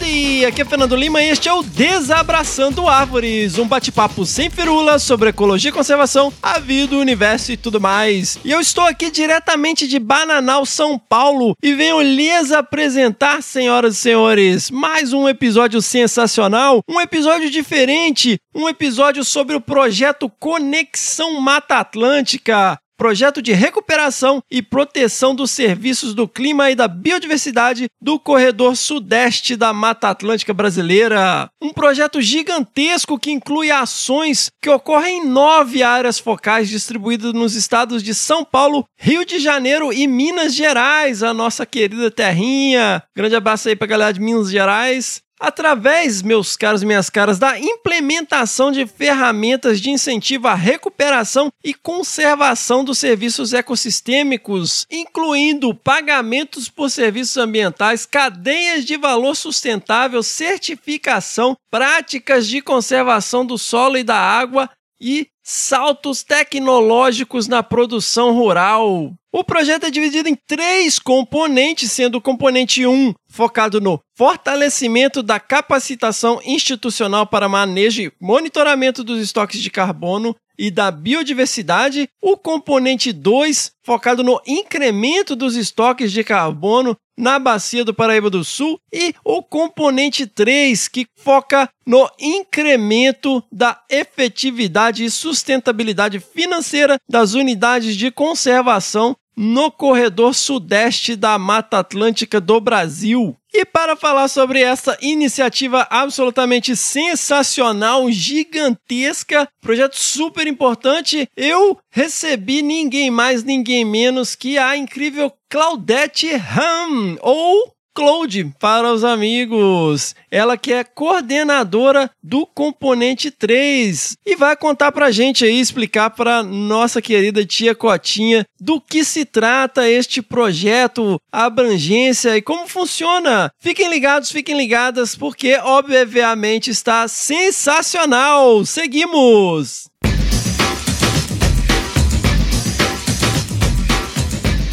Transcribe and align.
Howdy! 0.00 0.46
Aqui 0.46 0.62
é 0.62 0.64
Fernando 0.64 0.96
Lima 0.96 1.22
e 1.22 1.28
este 1.28 1.48
é 1.48 1.52
o 1.52 1.62
Desabraçando 1.62 2.88
Árvores, 2.88 3.58
um 3.58 3.68
bate-papo 3.68 4.24
sem 4.24 4.48
firula 4.48 4.98
sobre 4.98 5.28
ecologia 5.28 5.68
e 5.68 5.72
conservação, 5.72 6.32
a 6.42 6.58
vida, 6.58 6.96
o 6.96 7.00
universo 7.00 7.52
e 7.52 7.56
tudo 7.56 7.80
mais. 7.80 8.38
E 8.42 8.50
eu 8.50 8.60
estou 8.60 8.84
aqui 8.84 9.10
diretamente 9.10 9.86
de 9.86 9.98
Bananal, 9.98 10.64
São 10.64 10.98
Paulo 10.98 11.54
e 11.62 11.74
venho 11.74 12.00
lhes 12.00 12.50
apresentar, 12.50 13.42
senhoras 13.42 13.94
e 13.94 14.00
senhores, 14.00 14.70
mais 14.70 15.12
um 15.12 15.28
episódio 15.28 15.82
sensacional, 15.82 16.82
um 16.88 17.00
episódio 17.00 17.50
diferente, 17.50 18.38
um 18.54 18.68
episódio 18.68 19.22
sobre 19.22 19.54
o 19.54 19.60
projeto 19.60 20.30
Conexão 20.40 21.40
Mata 21.40 21.76
Atlântica 21.76 22.78
projeto 23.00 23.40
de 23.40 23.54
recuperação 23.54 24.42
e 24.50 24.60
proteção 24.60 25.34
dos 25.34 25.50
serviços 25.52 26.12
do 26.12 26.28
clima 26.28 26.70
e 26.70 26.74
da 26.74 26.86
biodiversidade 26.86 27.88
do 27.98 28.20
corredor 28.20 28.76
sudeste 28.76 29.56
da 29.56 29.72
Mata 29.72 30.10
Atlântica 30.10 30.52
brasileira. 30.52 31.48
Um 31.62 31.72
projeto 31.72 32.20
gigantesco 32.20 33.18
que 33.18 33.30
inclui 33.30 33.70
ações 33.70 34.50
que 34.60 34.68
ocorrem 34.68 35.22
em 35.22 35.26
nove 35.26 35.82
áreas 35.82 36.18
focais 36.18 36.68
distribuídas 36.68 37.32
nos 37.32 37.54
estados 37.54 38.02
de 38.02 38.14
São 38.14 38.44
Paulo, 38.44 38.84
Rio 38.98 39.24
de 39.24 39.38
Janeiro 39.38 39.90
e 39.94 40.06
Minas 40.06 40.54
Gerais, 40.54 41.22
a 41.22 41.32
nossa 41.32 41.64
querida 41.64 42.10
terrinha. 42.10 43.02
Grande 43.16 43.34
abraço 43.34 43.70
aí 43.70 43.76
pra 43.76 43.86
galera 43.86 44.12
de 44.12 44.20
Minas 44.20 44.50
Gerais 44.50 45.22
através, 45.40 46.20
meus 46.20 46.54
caros 46.56 46.82
e 46.82 46.86
minhas 46.86 47.08
caras, 47.08 47.38
da 47.38 47.58
implementação 47.58 48.70
de 48.70 48.86
ferramentas 48.86 49.80
de 49.80 49.90
incentivo 49.90 50.46
à 50.46 50.54
recuperação 50.54 51.50
e 51.64 51.72
conservação 51.72 52.84
dos 52.84 52.98
serviços 52.98 53.54
ecossistêmicos, 53.54 54.86
incluindo 54.90 55.74
pagamentos 55.74 56.68
por 56.68 56.90
serviços 56.90 57.38
ambientais, 57.38 58.04
cadeias 58.04 58.84
de 58.84 58.98
valor 58.98 59.34
sustentável, 59.34 60.22
certificação, 60.22 61.56
práticas 61.70 62.46
de 62.46 62.60
conservação 62.60 63.46
do 63.46 63.56
solo 63.56 63.96
e 63.96 64.04
da 64.04 64.16
água 64.16 64.68
e 65.00 65.28
saltos 65.42 66.22
tecnológicos 66.22 67.48
na 67.48 67.62
produção 67.62 68.34
rural. 68.34 69.12
O 69.32 69.44
projeto 69.44 69.86
é 69.86 69.90
dividido 69.90 70.28
em 70.28 70.36
três 70.46 70.98
componentes, 70.98 71.90
sendo 71.90 72.18
o 72.18 72.20
componente 72.20 72.86
1 72.86 72.92
um, 72.92 73.14
focado 73.30 73.80
no 73.80 74.00
fortalecimento 74.16 75.22
da 75.22 75.38
capacitação 75.38 76.40
institucional 76.44 77.26
para 77.26 77.48
manejo 77.48 78.02
e 78.02 78.12
monitoramento 78.20 79.04
dos 79.04 79.20
estoques 79.20 79.60
de 79.60 79.70
carbono 79.70 80.34
e 80.58 80.70
da 80.70 80.90
biodiversidade, 80.90 82.06
o 82.20 82.36
componente 82.36 83.14
2 83.14 83.72
focado 83.82 84.22
no 84.22 84.38
incremento 84.46 85.34
dos 85.34 85.56
estoques 85.56 86.12
de 86.12 86.22
carbono 86.22 86.94
na 87.16 87.38
bacia 87.38 87.84
do 87.84 87.94
Paraíba 87.94 88.28
do 88.28 88.44
Sul 88.44 88.78
e 88.92 89.14
o 89.24 89.42
componente 89.42 90.26
3 90.26 90.88
que 90.88 91.06
foca 91.16 91.68
no 91.86 92.08
incremento 92.18 93.42
da 93.50 93.82
efetividade 93.88 95.04
e 95.04 95.10
sustentabilidade 95.10 96.20
financeira 96.20 96.98
das 97.08 97.34
unidades 97.34 97.96
de 97.96 98.10
conservação 98.10 99.16
no 99.36 99.70
corredor 99.70 100.34
sudeste 100.34 101.16
da 101.16 101.38
Mata 101.38 101.78
Atlântica 101.78 102.40
do 102.40 102.60
Brasil. 102.60 103.36
E 103.52 103.64
para 103.64 103.96
falar 103.96 104.28
sobre 104.28 104.60
essa 104.60 104.96
iniciativa 105.00 105.86
absolutamente 105.90 106.76
sensacional, 106.76 108.10
gigantesca, 108.10 109.48
projeto 109.60 109.96
super 109.96 110.46
importante, 110.46 111.28
eu 111.36 111.76
recebi 111.90 112.62
ninguém 112.62 113.10
mais, 113.10 113.42
ninguém 113.42 113.84
menos 113.84 114.36
que 114.36 114.56
a 114.56 114.76
incrível 114.76 115.32
Claudette 115.48 116.28
Ham, 116.28 117.16
ou 117.20 117.74
Cloud 117.94 118.54
para 118.58 118.92
os 118.92 119.04
amigos. 119.04 120.14
Ela 120.30 120.56
que 120.56 120.72
é 120.72 120.84
coordenadora 120.84 122.10
do 122.22 122.46
componente 122.46 123.30
3 123.30 124.16
e 124.24 124.36
vai 124.36 124.56
contar 124.56 124.92
pra 124.92 125.10
gente 125.10 125.44
aí, 125.44 125.58
explicar 125.58 126.10
pra 126.10 126.42
nossa 126.42 127.02
querida 127.02 127.44
tia 127.44 127.74
Cotinha 127.74 128.46
do 128.60 128.80
que 128.80 129.04
se 129.04 129.24
trata 129.24 129.88
este 129.88 130.22
projeto, 130.22 131.20
a 131.32 131.46
abrangência 131.46 132.36
e 132.36 132.42
como 132.42 132.68
funciona. 132.68 133.50
Fiquem 133.58 133.90
ligados, 133.90 134.30
fiquem 134.30 134.56
ligadas, 134.56 135.16
porque 135.16 135.56
obviamente 135.56 136.70
está 136.70 137.08
sensacional. 137.08 138.64
Seguimos! 138.64 139.89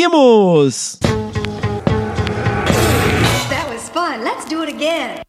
Seguimos! 0.00 0.98
That 3.50 3.68
was 3.68 3.90
fun. 3.90 4.24
Let's 4.24 4.46
do 4.46 4.62
it 4.62 4.72
again. 4.72 5.20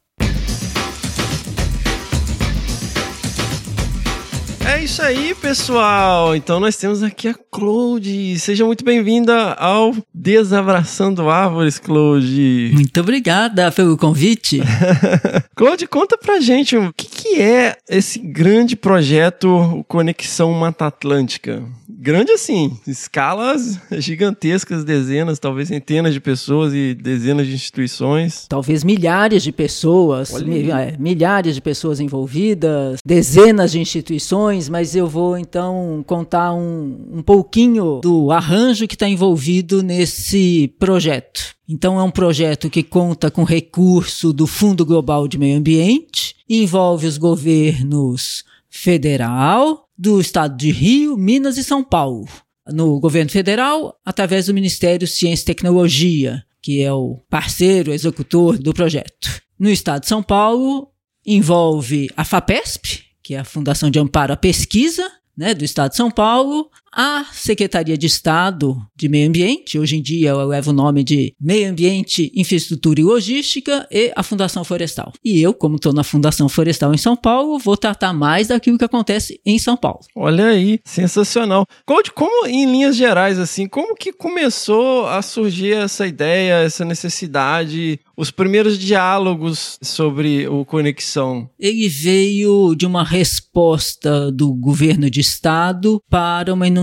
É 4.66 4.82
isso 4.82 5.02
aí, 5.02 5.36
pessoal. 5.36 6.34
Então 6.34 6.62
nós 6.62 6.78
temos 6.78 7.04
aqui 7.04 7.28
a 7.28 7.36
Claude. 7.52 8.40
Seja 8.40 8.64
muito 8.66 8.86
bem-vinda 8.86 9.52
ao 9.56 9.94
Desabraçando 10.14 11.30
Árvores, 11.30 11.78
Claude. 11.78 12.72
Muito 12.74 12.98
obrigada 13.02 13.70
pelo 13.74 13.98
convite. 13.98 14.62
Claude, 15.54 15.86
conta 15.86 16.18
pra 16.18 16.40
gente 16.40 16.78
o 16.78 16.94
que, 16.94 17.08
que 17.08 17.42
é 17.42 17.76
esse 17.90 18.20
grande 18.20 18.78
projeto 18.78 19.84
Conexão 19.90 20.54
Mata 20.54 20.86
Atlântica. 20.86 21.62
Grande 22.04 22.32
assim, 22.32 22.76
escalas 22.88 23.80
gigantescas, 23.92 24.84
dezenas, 24.84 25.38
talvez 25.38 25.68
centenas 25.68 26.16
de 26.16 26.20
pessoas 26.20 26.74
e 26.74 26.96
dezenas 26.96 27.46
de 27.46 27.54
instituições. 27.54 28.48
Talvez 28.50 28.84
milhares 28.84 29.44
de 29.44 29.52
pessoas, 29.52 30.42
mi- 30.42 30.72
é, 30.72 30.96
milhares 30.98 31.54
de 31.54 31.62
pessoas 31.62 32.00
envolvidas, 32.00 32.98
dezenas 33.06 33.72
de 33.72 33.80
instituições, 33.80 34.68
mas 34.68 34.96
eu 34.96 35.06
vou 35.06 35.38
então 35.38 36.04
contar 36.08 36.54
um, 36.56 37.08
um 37.14 37.22
pouquinho 37.22 38.00
do 38.02 38.32
arranjo 38.32 38.88
que 38.88 38.96
está 38.96 39.08
envolvido 39.08 39.84
nesse 39.84 40.74
projeto. 40.80 41.54
Então 41.70 42.00
é 42.00 42.04
um 42.04 42.10
projeto 42.10 42.68
que 42.68 42.82
conta 42.82 43.30
com 43.30 43.44
recurso 43.44 44.34
do 44.34 44.48
Fundo 44.48 44.84
Global 44.84 45.28
de 45.28 45.38
Meio 45.38 45.56
Ambiente, 45.60 46.36
envolve 46.50 47.06
os 47.06 47.20
governos 47.20 48.44
federal, 48.70 49.88
do 50.02 50.20
estado 50.20 50.58
de 50.58 50.72
Rio, 50.72 51.16
Minas 51.16 51.60
e 51.60 51.64
São 51.64 51.84
Paulo. 51.84 52.28
No 52.68 53.00
governo 53.00 53.30
federal, 53.30 53.96
através 54.04 54.48
do 54.48 54.54
Ministério 54.54 55.08
Ciência 55.08 55.44
e 55.44 55.46
Tecnologia, 55.46 56.44
que 56.60 56.82
é 56.82 56.92
o 56.92 57.20
parceiro 57.30 57.94
executor 57.94 58.58
do 58.58 58.74
projeto. 58.74 59.30
No 59.60 59.70
estado 59.70 60.02
de 60.02 60.08
São 60.08 60.24
Paulo, 60.24 60.88
envolve 61.24 62.10
a 62.18 62.26
FAPESP, 62.26 63.04
que 63.22 63.36
é 63.36 63.40
a 63.40 63.44
Fundação 63.44 63.92
de 63.92 64.00
Amparo 64.00 64.34
à 64.34 64.36
Pesquisa, 64.36 65.08
né, 65.38 65.54
do 65.54 65.64
Estado 65.64 65.92
de 65.92 65.98
São 65.98 66.10
Paulo, 66.10 66.72
a 66.94 67.26
Secretaria 67.32 67.98
de 67.98 68.06
Estado 68.06 68.78
de 68.96 69.08
Meio 69.08 69.30
Ambiente, 69.30 69.80
hoje 69.80 69.96
em 69.96 70.02
dia 70.02 70.30
ela 70.30 70.44
leva 70.44 70.70
o 70.70 70.74
nome 70.74 71.04
de 71.04 71.34
Meio 71.40 71.70
Ambiente, 71.70 72.32
Infraestrutura 72.36 73.00
e 73.00 73.04
Logística, 73.04 73.88
e 73.90 74.12
a 74.16 74.22
Fundação 74.24 74.64
Florestal. 74.64 75.14
E 75.24 75.42
eu, 75.42 75.54
como 75.54 75.78
estou 75.78 75.94
na 75.94 76.04
Fundação 76.04 76.50
Florestal 76.50 76.94
em 76.94 76.98
São 76.98 77.16
Paulo, 77.16 77.58
vou 77.58 77.78
tratar 77.78 78.14
mais 78.14 78.50
daquilo 78.50 78.78
que 78.78 78.86
acontece 78.86 79.40
em 79.46 79.58
São 79.58 79.78
Paulo. 79.78 80.02
Olha 80.16 80.48
aí, 80.48 80.80
sensacional. 80.84 81.66
Claude, 81.86 82.12
como 82.12 82.46
em 82.46 82.66
linhas 82.66 82.96
gerais, 82.96 83.40
assim, 83.40 83.68
como 83.68 83.96
que 83.96 84.12
começou 84.12 85.08
a 85.08 85.22
surgir 85.22 85.74
essa 85.74 86.06
ideia, 86.06 86.64
essa 86.64 86.84
necessidade, 86.84 88.00
os 88.18 88.32
primeiros 88.32 88.78
diálogos 88.78 89.78
sobre 89.82 90.48
o 90.48 90.66
Conexão? 90.66 91.50
Ele 91.58 91.88
veio 91.88 92.76
de 92.76 92.86
uma 92.86 93.04
resposta 93.04 94.32
do 94.32 94.54
governo 94.54 95.10
de 95.10 95.22
estado 95.22 96.02
para 96.10 96.54
uma 96.54 96.68
inundação 96.68 96.81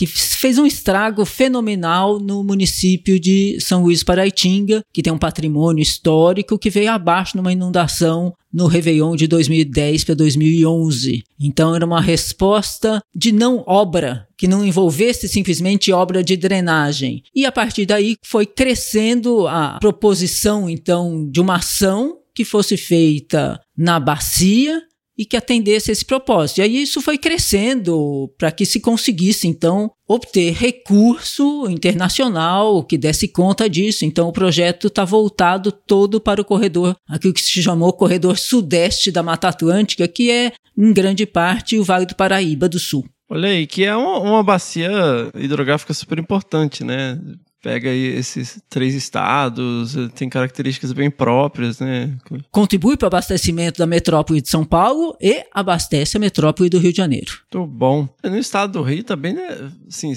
que 0.00 0.06
fez 0.06 0.56
um 0.56 0.64
estrago 0.64 1.26
fenomenal 1.26 2.18
no 2.18 2.42
município 2.42 3.20
de 3.20 3.58
São 3.60 3.82
Luís 3.82 4.02
Paraitinga, 4.02 4.82
que 4.94 5.02
tem 5.02 5.12
um 5.12 5.18
patrimônio 5.18 5.82
histórico 5.82 6.58
que 6.58 6.70
veio 6.70 6.90
abaixo 6.90 7.36
numa 7.36 7.52
inundação 7.52 8.32
no 8.50 8.66
Réveillon 8.66 9.14
de 9.14 9.26
2010 9.26 10.04
para 10.04 10.14
2011. 10.14 11.22
Então 11.38 11.74
era 11.74 11.84
uma 11.84 12.00
resposta 12.00 13.02
de 13.14 13.30
não 13.30 13.62
obra, 13.66 14.26
que 14.38 14.48
não 14.48 14.64
envolvesse 14.64 15.28
simplesmente 15.28 15.92
obra 15.92 16.24
de 16.24 16.34
drenagem. 16.34 17.22
E 17.34 17.44
a 17.44 17.52
partir 17.52 17.84
daí 17.84 18.16
foi 18.22 18.46
crescendo 18.46 19.46
a 19.46 19.76
proposição 19.80 20.70
então 20.70 21.28
de 21.30 21.42
uma 21.42 21.56
ação 21.56 22.16
que 22.34 22.42
fosse 22.42 22.78
feita 22.78 23.60
na 23.76 24.00
bacia 24.00 24.82
e 25.20 25.26
que 25.26 25.36
atendesse 25.36 25.92
esse 25.92 26.02
propósito. 26.02 26.58
E 26.58 26.62
aí 26.62 26.82
isso 26.82 27.02
foi 27.02 27.18
crescendo 27.18 28.32
para 28.38 28.50
que 28.50 28.64
se 28.64 28.80
conseguisse, 28.80 29.46
então, 29.46 29.90
obter 30.08 30.54
recurso 30.54 31.68
internacional 31.68 32.82
que 32.82 32.96
desse 32.96 33.28
conta 33.28 33.68
disso. 33.68 34.06
Então 34.06 34.28
o 34.28 34.32
projeto 34.32 34.86
está 34.86 35.04
voltado 35.04 35.70
todo 35.70 36.22
para 36.22 36.40
o 36.40 36.44
corredor, 36.44 36.96
aquilo 37.06 37.34
que 37.34 37.42
se 37.42 37.62
chamou 37.62 37.92
corredor 37.92 38.38
sudeste 38.38 39.12
da 39.12 39.22
Mata 39.22 39.48
Atlântica, 39.48 40.08
que 40.08 40.30
é, 40.30 40.52
em 40.76 40.90
grande 40.90 41.26
parte, 41.26 41.78
o 41.78 41.84
Vale 41.84 42.06
do 42.06 42.16
Paraíba 42.16 42.66
do 42.66 42.78
Sul. 42.78 43.04
Olha 43.28 43.50
aí, 43.50 43.66
que 43.66 43.84
é 43.84 43.94
uma, 43.94 44.20
uma 44.20 44.42
bacia 44.42 44.90
hidrográfica 45.34 45.92
super 45.92 46.18
importante, 46.18 46.82
né? 46.82 47.20
Pega 47.62 47.90
aí 47.90 48.06
esses 48.16 48.60
três 48.70 48.94
estados, 48.94 49.94
tem 50.14 50.28
características 50.28 50.92
bem 50.92 51.10
próprias, 51.10 51.78
né? 51.78 52.16
Contribui 52.50 52.96
para 52.96 53.06
o 53.06 53.08
abastecimento 53.08 53.78
da 53.78 53.86
metrópole 53.86 54.40
de 54.40 54.48
São 54.48 54.64
Paulo 54.64 55.14
e 55.20 55.44
abastece 55.52 56.16
a 56.16 56.20
metrópole 56.20 56.70
do 56.70 56.78
Rio 56.78 56.92
de 56.92 56.96
Janeiro. 56.96 57.32
Muito 57.52 57.66
bom. 57.66 58.08
No 58.24 58.38
estado 58.38 58.72
do 58.72 58.82
Rio 58.82 59.04
também, 59.04 59.34
né? 59.34 59.70
Assim, 59.86 60.12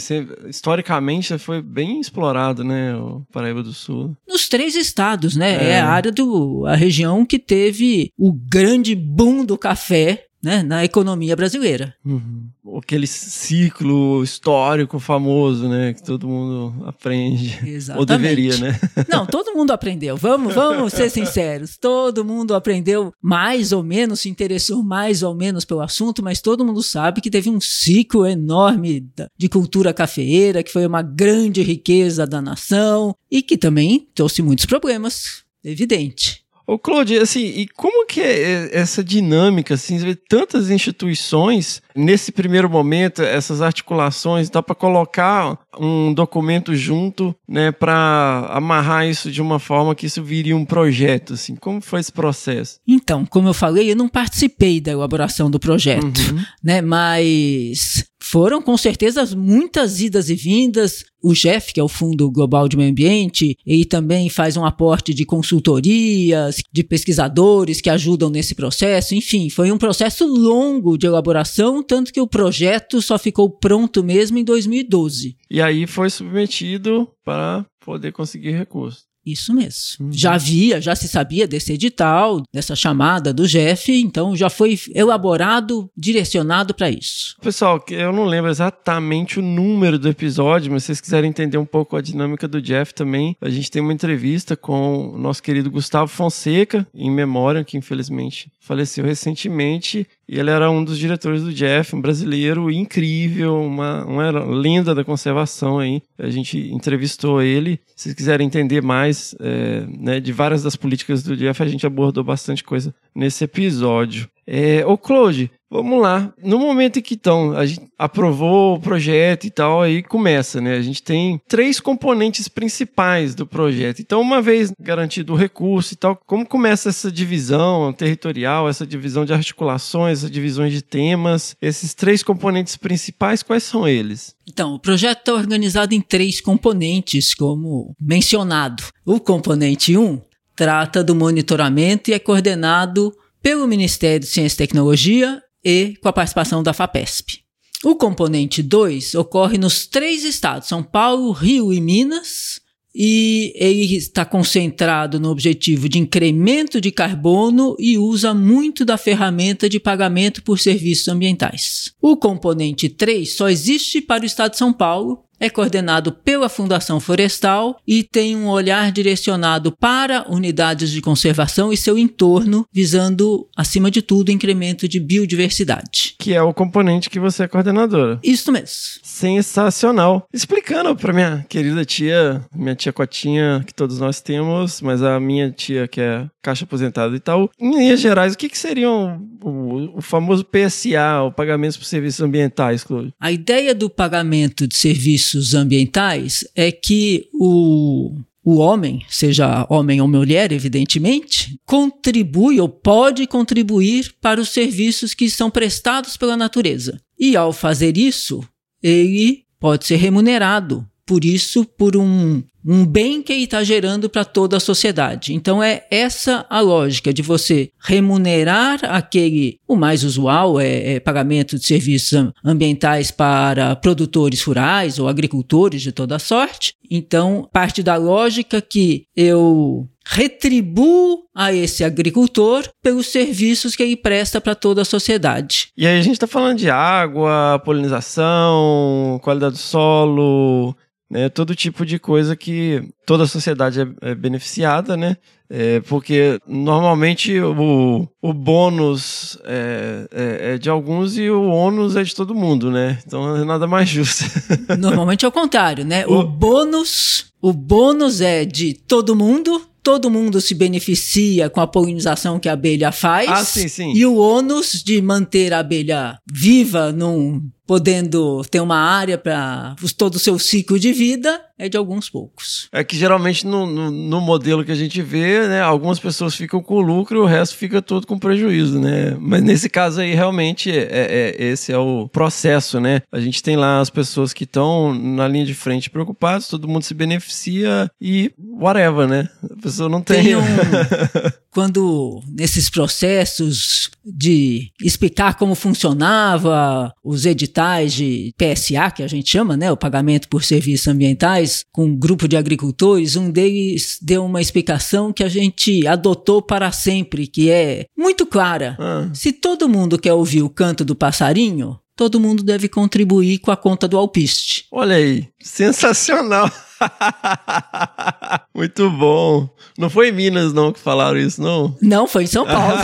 historicamente 0.47 1.37
foi 1.37 1.61
bem 1.61 1.99
explorado, 1.99 2.63
né? 2.63 2.95
O 2.95 3.25
Paraíba 3.31 3.61
do 3.61 3.73
Sul. 3.73 4.15
Nos 4.27 4.47
três 4.47 4.75
estados, 4.75 5.35
né? 5.35 5.51
É. 5.51 5.69
É, 5.73 5.81
a 5.81 5.89
área 5.89 6.11
do. 6.11 6.65
a 6.65 6.75
região 6.75 7.25
que 7.25 7.39
teve 7.39 8.11
o 8.17 8.31
grande 8.31 8.95
boom 8.95 9.43
do 9.43 9.57
café. 9.57 10.25
Né, 10.43 10.61
na 10.61 10.83
economia 10.83 11.37
brasileira. 11.37 11.95
Uhum. 12.03 12.49
Aquele 12.77 13.07
ciclo 13.07 14.23
histórico 14.23 14.99
famoso, 14.99 15.67
né? 15.67 15.93
Que 15.93 16.03
todo 16.03 16.27
mundo 16.27 16.85
aprende. 16.85 17.59
Exatamente. 17.65 17.99
Ou 17.99 18.05
deveria, 18.05 18.57
né? 18.57 18.79
Não, 19.09 19.25
todo 19.25 19.53
mundo 19.53 19.71
aprendeu. 19.71 20.17
Vamos, 20.17 20.53
vamos 20.53 20.93
ser 20.93 21.09
sinceros. 21.09 21.77
Todo 21.77 22.25
mundo 22.25 22.55
aprendeu 22.55 23.13
mais 23.21 23.71
ou 23.71 23.83
menos, 23.83 24.21
se 24.21 24.29
interessou 24.29 24.83
mais 24.83 25.23
ou 25.23 25.35
menos 25.35 25.65
pelo 25.65 25.81
assunto, 25.81 26.23
mas 26.23 26.41
todo 26.41 26.65
mundo 26.65 26.81
sabe 26.81 27.21
que 27.21 27.29
teve 27.29 27.49
um 27.49 27.59
ciclo 27.59 28.25
enorme 28.25 29.07
de 29.37 29.49
cultura 29.49 29.93
cafeeira, 29.93 30.63
que 30.63 30.71
foi 30.71 30.85
uma 30.85 31.01
grande 31.01 31.61
riqueza 31.61 32.25
da 32.25 32.41
nação 32.41 33.15
e 33.29 33.41
que 33.41 33.57
também 33.57 34.07
trouxe 34.13 34.41
muitos 34.41 34.65
problemas, 34.65 35.43
evidente. 35.63 36.42
Ô, 36.65 36.79
Claude, 36.79 37.17
assim, 37.17 37.43
e 37.45 37.67
como 37.67 38.05
que 38.05 38.21
é 38.21 38.69
essa 38.71 39.03
dinâmica, 39.03 39.73
assim, 39.73 39.99
você 39.99 40.05
vê 40.05 40.15
tantas 40.15 40.69
instituições, 40.69 41.81
nesse 41.95 42.31
primeiro 42.31 42.69
momento, 42.69 43.21
essas 43.21 43.61
articulações, 43.61 44.49
dá 44.49 44.63
para 44.63 44.73
colocar 44.73 45.57
um 45.79 46.13
documento 46.13 46.73
junto, 46.75 47.35
né, 47.47 47.71
para 47.71 48.47
amarrar 48.51 49.05
isso 49.07 49.29
de 49.29 49.41
uma 49.41 49.59
forma 49.59 49.93
que 49.93 50.05
isso 50.05 50.23
viria 50.23 50.55
um 50.55 50.63
projeto, 50.65 51.33
assim, 51.33 51.55
como 51.55 51.81
foi 51.81 51.99
esse 51.99 52.11
processo? 52.11 52.79
Então, 52.87 53.25
como 53.25 53.49
eu 53.49 53.53
falei, 53.53 53.91
eu 53.91 53.95
não 53.95 54.07
participei 54.07 54.79
da 54.79 54.91
elaboração 54.91 55.51
do 55.51 55.59
projeto, 55.59 56.03
Uhum. 56.05 56.43
né? 56.63 56.81
Mas 56.81 58.05
foram 58.23 58.61
com 58.61 58.77
certeza 58.77 59.25
muitas 59.35 59.99
idas 59.99 60.29
e 60.29 60.35
vindas. 60.35 61.03
O 61.21 61.35
GEF, 61.35 61.73
que 61.73 61.79
é 61.79 61.83
o 61.83 61.89
Fundo 61.89 62.31
Global 62.31 62.69
de 62.69 62.77
Meio 62.77 62.89
Ambiente, 62.89 63.57
ele 63.65 63.83
também 63.83 64.29
faz 64.29 64.55
um 64.55 64.65
aporte 64.65 65.13
de 65.13 65.25
consultorias, 65.25 66.61
de 66.71 66.83
pesquisadores 66.83 67.81
que 67.81 67.89
ajudam 67.89 68.29
nesse 68.29 68.55
processo. 68.55 69.13
Enfim, 69.13 69.49
foi 69.49 69.71
um 69.71 69.77
processo 69.77 70.25
longo 70.25 70.97
de 70.97 71.05
elaboração, 71.05 71.83
tanto 71.83 72.13
que 72.13 72.21
o 72.21 72.27
projeto 72.27 73.01
só 73.01 73.19
ficou 73.19 73.49
pronto 73.49 74.01
mesmo 74.01 74.37
em 74.37 74.43
2012. 74.43 75.35
E 75.51 75.61
aí 75.61 75.85
foi 75.85 76.09
submetido 76.09 77.09
para 77.25 77.65
poder 77.81 78.13
conseguir 78.13 78.51
recurso. 78.51 79.12
Isso 79.25 79.53
mesmo. 79.53 80.07
Uhum. 80.07 80.11
Já 80.11 80.33
havia, 80.33 80.81
já 80.81 80.95
se 80.95 81.07
sabia 81.07 81.47
desse 81.47 81.73
edital, 81.73 82.43
dessa 82.53 82.75
chamada 82.75 83.33
do 83.33 83.47
GEF, 83.47 83.91
então 83.91 84.35
já 84.35 84.49
foi 84.49 84.77
elaborado, 84.93 85.89
direcionado 85.95 86.73
para 86.73 86.89
isso. 86.89 87.35
Pessoal, 87.41 87.83
eu 87.89 88.11
não 88.11 88.25
lembro 88.25 88.51
exatamente 88.51 89.39
o 89.39 89.41
número 89.41 89.97
do 89.97 90.09
episódio, 90.09 90.71
mas 90.71 90.83
se 90.83 90.87
vocês 90.87 91.01
quiserem 91.01 91.29
entender 91.29 91.57
um 91.57 91.65
pouco 91.65 91.95
a 91.95 92.01
dinâmica 92.01 92.47
do 92.47 92.61
Jeff 92.61 92.93
também, 92.93 93.35
a 93.39 93.49
gente 93.49 93.71
tem 93.71 93.81
uma 93.81 93.93
entrevista 93.93 94.57
com 94.57 95.13
o 95.13 95.17
nosso 95.17 95.41
querido 95.41 95.71
Gustavo 95.71 96.07
Fonseca, 96.07 96.85
em 96.93 97.09
memória, 97.09 97.63
que 97.63 97.77
infelizmente 97.77 98.51
faleceu 98.59 99.05
recentemente, 99.05 100.07
E 100.27 100.39
ele 100.39 100.49
era 100.49 100.71
um 100.71 100.83
dos 100.83 100.97
diretores 100.97 101.43
do 101.43 101.53
Jeff, 101.53 101.95
um 101.95 102.01
brasileiro 102.01 102.71
incrível, 102.71 103.61
uma, 103.61 104.05
uma 104.05 104.29
lenda 104.29 104.95
da 104.95 105.03
conservação 105.03 105.79
aí. 105.79 106.01
A 106.17 106.29
gente 106.29 106.57
entrevistou 106.71 107.41
ele. 107.41 107.79
Se 107.95 108.03
vocês 108.03 108.15
quiserem 108.15 108.47
entender 108.47 108.81
mais 108.81 109.35
é, 109.39 109.85
né, 109.87 110.19
de 110.19 110.31
várias 110.31 110.63
das 110.63 110.75
políticas 110.75 111.23
do 111.23 111.35
Jeff, 111.35 111.61
a 111.61 111.67
gente 111.67 111.85
abordou 111.85 112.23
bastante 112.23 112.63
coisa 112.63 112.93
nesse 113.13 113.43
episódio. 113.43 114.29
É, 114.45 114.85
ô 114.85 114.97
Claude, 114.97 115.51
vamos 115.73 115.99
lá. 115.99 116.31
No 116.41 116.59
momento 116.59 116.99
em 116.99 117.01
que 117.01 117.15
então, 117.15 117.57
a 117.57 117.65
gente 117.65 117.81
aprovou 117.97 118.75
o 118.75 118.79
projeto 118.79 119.45
e 119.45 119.49
tal, 119.49 119.81
aí 119.81 120.03
começa, 120.03 120.61
né? 120.61 120.75
A 120.75 120.81
gente 120.81 121.01
tem 121.01 121.41
três 121.47 121.79
componentes 121.79 122.47
principais 122.47 123.33
do 123.33 123.47
projeto. 123.47 123.99
Então, 123.99 124.21
uma 124.21 124.41
vez 124.41 124.71
garantido 124.79 125.33
o 125.33 125.35
recurso 125.35 125.93
e 125.93 125.97
tal, 125.97 126.15
como 126.27 126.45
começa 126.45 126.89
essa 126.89 127.11
divisão 127.11 127.91
territorial, 127.91 128.69
essa 128.69 128.85
divisão 128.85 129.25
de 129.25 129.33
articulações, 129.33 130.19
essas 130.19 130.31
divisões 130.31 130.71
de 130.71 130.81
temas? 130.81 131.55
Esses 131.61 131.93
três 131.93 132.21
componentes 132.21 132.77
principais, 132.77 133.41
quais 133.41 133.63
são 133.63 133.87
eles? 133.87 134.35
Então, 134.47 134.75
o 134.75 134.79
projeto 134.79 135.19
está 135.19 135.33
organizado 135.33 135.95
em 135.95 136.01
três 136.01 136.39
componentes, 136.39 137.33
como 137.33 137.95
mencionado. 137.99 138.83
O 139.05 139.19
componente 139.19 139.97
1 139.97 140.03
um 140.03 140.21
trata 140.55 141.03
do 141.03 141.15
monitoramento 141.15 142.11
e 142.11 142.13
é 142.13 142.19
coordenado 142.19 143.11
pelo 143.41 143.67
Ministério 143.67 144.19
de 144.19 144.27
Ciência 144.27 144.55
e 144.55 144.67
Tecnologia 144.67 145.41
e 145.63 145.95
com 146.01 146.09
a 146.09 146.13
participação 146.13 146.61
da 146.61 146.73
FAPESP. 146.73 147.43
O 147.83 147.95
componente 147.95 148.63
2 148.63 149.15
ocorre 149.15 149.57
nos 149.57 149.85
três 149.85 150.23
estados, 150.23 150.67
São 150.67 150.81
Paulo, 150.81 151.31
Rio 151.31 151.73
e 151.73 151.81
Minas, 151.81 152.61
e 152.95 153.51
ele 153.55 153.95
está 153.95 154.23
concentrado 154.23 155.19
no 155.19 155.29
objetivo 155.29 155.89
de 155.89 155.97
incremento 155.97 156.79
de 156.79 156.91
carbono 156.91 157.75
e 157.79 157.97
usa 157.97 158.33
muito 158.33 158.85
da 158.85 158.97
ferramenta 158.97 159.67
de 159.67 159.79
pagamento 159.79 160.43
por 160.43 160.59
serviços 160.59 161.07
ambientais. 161.07 161.91
O 161.99 162.15
componente 162.15 162.87
3 162.87 163.33
só 163.33 163.49
existe 163.49 163.99
para 163.99 164.23
o 164.23 164.27
estado 164.27 164.51
de 164.51 164.57
São 164.57 164.71
Paulo 164.71 165.23
é 165.43 165.49
coordenado 165.49 166.13
pela 166.13 166.47
Fundação 166.47 167.01
Florestal 167.01 167.77
e 167.85 168.01
tem 168.01 168.33
um 168.33 168.47
olhar 168.47 168.93
direcionado 168.93 169.73
para 169.73 170.25
unidades 170.29 170.89
de 170.89 171.01
conservação 171.01 171.73
e 171.73 171.75
seu 171.75 171.97
entorno, 171.97 172.65
visando, 172.71 173.45
acima 173.53 173.91
de 173.91 174.01
tudo, 174.01 174.29
o 174.29 174.31
incremento 174.31 174.87
de 174.87 175.01
biodiversidade. 175.01 176.15
Que 176.17 176.33
é 176.33 176.41
o 176.41 176.53
componente 176.53 177.09
que 177.09 177.19
você 177.19 177.43
é 177.43 177.47
coordenadora. 177.49 178.21
Isso 178.23 178.53
mesmo. 178.53 178.69
Sensacional. 179.03 180.25
Explicando 180.33 180.95
para 180.95 181.11
minha 181.11 181.45
querida 181.49 181.83
tia, 181.83 182.41
minha 182.55 182.73
tia 182.73 182.93
Cotinha, 182.93 183.65
que 183.67 183.73
todos 183.73 183.99
nós 183.99 184.21
temos, 184.21 184.79
mas 184.79 185.03
a 185.03 185.19
minha 185.19 185.51
tia, 185.51 185.89
que 185.89 185.99
é 185.99 186.25
Caixa 186.41 186.63
Aposentada 186.63 187.13
e 187.13 187.19
tal, 187.19 187.49
em 187.59 187.77
linhas 187.77 187.99
gerais, 187.99 188.33
o 188.33 188.37
que, 188.37 188.47
que 188.47 188.57
seriam 188.57 189.21
o, 189.41 189.97
o 189.97 190.01
famoso 190.01 190.45
PSA, 190.45 191.21
o 191.27 191.31
pagamento 191.33 191.77
por 191.77 191.85
serviços 191.85 192.21
ambientais, 192.21 192.83
Cláudio? 192.85 193.13
A 193.19 193.31
ideia 193.31 193.75
do 193.75 193.89
pagamento 193.89 194.65
de 194.65 194.75
serviços 194.75 195.32
ambientais 195.53 196.45
é 196.55 196.71
que 196.71 197.27
o 197.33 198.15
o 198.45 198.57
homem, 198.57 199.05
seja 199.07 199.65
homem 199.69 200.01
ou 200.01 200.07
mulher, 200.07 200.51
evidentemente, 200.51 201.57
contribui 201.65 202.59
ou 202.59 202.67
pode 202.67 203.25
contribuir 203.25 204.13
para 204.19 204.41
os 204.41 204.49
serviços 204.49 205.13
que 205.13 205.29
são 205.29 205.49
prestados 205.49 206.17
pela 206.17 206.35
natureza. 206.35 206.99
E 207.17 207.37
ao 207.37 207.53
fazer 207.53 207.97
isso, 207.97 208.43
ele 208.81 209.45
pode 209.57 209.85
ser 209.85 209.95
remunerado 209.95 210.85
por 211.05 211.25
isso, 211.25 211.65
por 211.65 211.97
um, 211.97 212.41
um 212.65 212.85
bem 212.85 213.21
que 213.21 213.33
ele 213.33 213.43
está 213.43 213.63
gerando 213.63 214.09
para 214.09 214.23
toda 214.23 214.57
a 214.57 214.59
sociedade. 214.59 215.33
Então 215.33 215.61
é 215.61 215.85
essa 215.91 216.45
a 216.49 216.59
lógica 216.61 217.13
de 217.13 217.21
você 217.21 217.69
remunerar 217.79 218.79
aquele, 218.83 219.59
o 219.67 219.75
mais 219.75 220.03
usual 220.03 220.59
é, 220.59 220.93
é, 220.93 220.99
pagamento 220.99 221.57
de 221.57 221.65
serviços 221.65 222.31
ambientais 222.43 223.11
para 223.11 223.75
produtores 223.75 224.41
rurais 224.43 224.97
ou 224.97 225.07
agricultores 225.07 225.81
de 225.81 225.91
toda 225.91 226.19
sorte. 226.19 226.73
Então 226.89 227.49
parte 227.51 227.83
da 227.83 227.95
lógica 227.95 228.61
que 228.61 229.05
eu 229.15 229.87
retribuo 230.05 231.23
a 231.33 231.53
esse 231.53 231.83
agricultor 231.83 232.69
pelos 232.81 233.07
serviços 233.07 233.75
que 233.75 233.83
ele 233.83 233.95
presta 233.95 234.39
para 234.41 234.53
toda 234.53 234.81
a 234.81 234.85
sociedade. 234.85 235.69
E 235.77 235.87
aí 235.87 235.97
a 235.97 236.01
gente 236.01 236.13
está 236.13 236.27
falando 236.27 236.57
de 236.57 236.69
água, 236.69 237.61
polinização, 237.63 239.19
qualidade 239.23 239.53
do 239.53 239.59
solo, 239.59 240.75
né, 241.13 241.29
todo 241.29 241.55
tipo 241.55 241.85
de 241.85 241.99
coisa 241.99 242.35
que 242.35 242.89
toda 243.05 243.25
a 243.25 243.27
sociedade 243.27 243.81
é, 243.81 244.09
é 244.09 244.15
beneficiada, 244.15 244.97
né? 244.97 245.17
É, 245.47 245.79
porque 245.81 246.39
normalmente 246.47 247.39
o, 247.39 248.07
o 248.19 248.33
bônus 248.33 249.37
é, 249.45 250.07
é, 250.11 250.53
é, 250.53 250.57
de 250.57 250.71
alguns 250.71 251.15
e 251.15 251.29
o 251.29 251.43
ônus 251.43 251.95
é 251.95 252.01
de 252.01 252.15
todo 252.15 252.33
mundo, 252.33 252.71
né? 252.71 252.97
Então 253.05 253.35
é 253.37 253.43
nada 253.45 253.67
mais 253.67 253.87
justo. 253.87 254.25
Normalmente 254.79 255.23
é 255.23 255.27
o 255.27 255.31
contrário, 255.31 255.85
né? 255.85 256.03
O, 256.07 256.13
o 256.13 256.23
bônus, 256.23 257.25
o 257.39 257.53
bônus 257.53 258.19
é 258.19 258.43
de 258.43 258.73
todo 258.73 259.15
mundo, 259.15 259.61
todo 259.83 260.09
mundo 260.09 260.41
se 260.41 260.55
beneficia 260.55 261.47
com 261.47 261.61
a 261.61 261.67
polinização 261.67 262.39
que 262.39 262.49
a 262.49 262.53
abelha 262.53 262.91
faz. 262.91 263.29
Ah, 263.29 263.43
sim, 263.43 263.67
sim. 263.67 263.93
E 263.93 264.03
o 264.03 264.15
ônus 264.15 264.81
de 264.83 264.99
manter 264.99 265.53
a 265.53 265.59
abelha 265.59 266.17
viva 266.31 266.91
num 266.91 267.39
podendo 267.65 268.43
ter 268.49 268.59
uma 268.59 268.77
área 268.77 269.17
para 269.17 269.75
todo 269.97 270.15
o 270.15 270.19
seu 270.19 270.37
ciclo 270.37 270.77
de 270.77 270.91
vida, 270.91 271.41
é 271.57 271.69
de 271.69 271.77
alguns 271.77 272.09
poucos. 272.09 272.67
É 272.71 272.83
que 272.83 272.97
geralmente 272.97 273.45
no, 273.45 273.65
no, 273.65 273.89
no, 273.89 274.21
modelo 274.21 274.65
que 274.65 274.71
a 274.71 274.75
gente 274.75 275.01
vê, 275.01 275.47
né, 275.47 275.61
algumas 275.61 275.99
pessoas 275.99 276.35
ficam 276.35 276.61
com 276.61 276.81
lucro 276.81 277.19
e 277.19 277.21
o 277.21 277.25
resto 277.25 277.55
fica 277.55 277.81
todo 277.81 278.05
com 278.07 278.19
prejuízo, 278.19 278.79
né? 278.79 279.15
Mas 279.19 279.41
nesse 279.43 279.69
caso 279.69 280.01
aí, 280.01 280.13
realmente, 280.13 280.71
é, 280.71 280.87
é, 280.89 281.35
esse 281.43 281.71
é 281.71 281.77
o 281.77 282.07
processo, 282.09 282.79
né? 282.79 283.01
A 283.11 283.19
gente 283.19 283.41
tem 283.41 283.55
lá 283.55 283.79
as 283.79 283.89
pessoas 283.89 284.33
que 284.33 284.43
estão 284.43 284.93
na 284.93 285.27
linha 285.27 285.45
de 285.45 285.53
frente 285.53 285.89
preocupadas, 285.89 286.47
todo 286.47 286.67
mundo 286.67 286.83
se 286.83 286.93
beneficia 286.93 287.89
e 288.01 288.31
whatever, 288.37 289.07
né? 289.07 289.29
A 289.43 289.61
pessoa 289.61 289.87
não 289.87 290.01
tem... 290.01 290.23
tem 290.23 290.35
um... 290.35 290.41
Quando 291.53 292.19
nesses 292.27 292.67
processos 292.67 293.91
de 294.03 294.71
explicar 294.81 295.35
como 295.35 295.53
funcionava 295.53 296.91
os 297.03 297.27
editais 297.53 297.93
de 297.93 298.33
PSA, 298.37 298.91
que 298.91 299.03
a 299.03 299.07
gente 299.07 299.29
chama, 299.29 299.55
né, 299.55 299.71
o 299.71 299.77
pagamento 299.77 300.27
por 300.27 300.43
serviços 300.43 300.87
ambientais, 300.87 301.63
com 301.71 301.85
um 301.85 301.95
grupo 301.95 302.27
de 302.27 302.35
agricultores, 302.35 303.15
um 303.15 303.29
deles 303.29 303.99
deu 304.01 304.25
uma 304.25 304.41
explicação 304.41 305.13
que 305.13 305.23
a 305.23 305.29
gente 305.29 305.85
adotou 305.85 306.41
para 306.41 306.71
sempre, 306.71 307.27
que 307.27 307.49
é 307.49 307.85
muito 307.97 308.25
clara. 308.25 308.75
Ah. 308.79 309.09
Se 309.13 309.31
todo 309.31 309.69
mundo 309.69 309.99
quer 309.99 310.13
ouvir 310.13 310.41
o 310.41 310.49
canto 310.49 310.83
do 310.83 310.95
passarinho, 310.95 311.79
todo 311.95 312.19
mundo 312.19 312.43
deve 312.43 312.67
contribuir 312.67 313.39
com 313.39 313.51
a 313.51 313.57
conta 313.57 313.87
do 313.87 313.97
alpiste. 313.97 314.65
Olha 314.71 314.95
aí, 314.95 315.27
sensacional. 315.39 316.49
Muito 318.53 318.89
bom. 318.89 319.49
Não 319.77 319.89
foi 319.89 320.09
em 320.09 320.11
Minas, 320.11 320.53
não, 320.53 320.71
que 320.71 320.79
falaram 320.79 321.17
isso, 321.17 321.41
não? 321.41 321.75
Não, 321.81 322.07
foi 322.07 322.23
em 322.23 322.27
São 322.27 322.45
Paulo. 322.45 322.77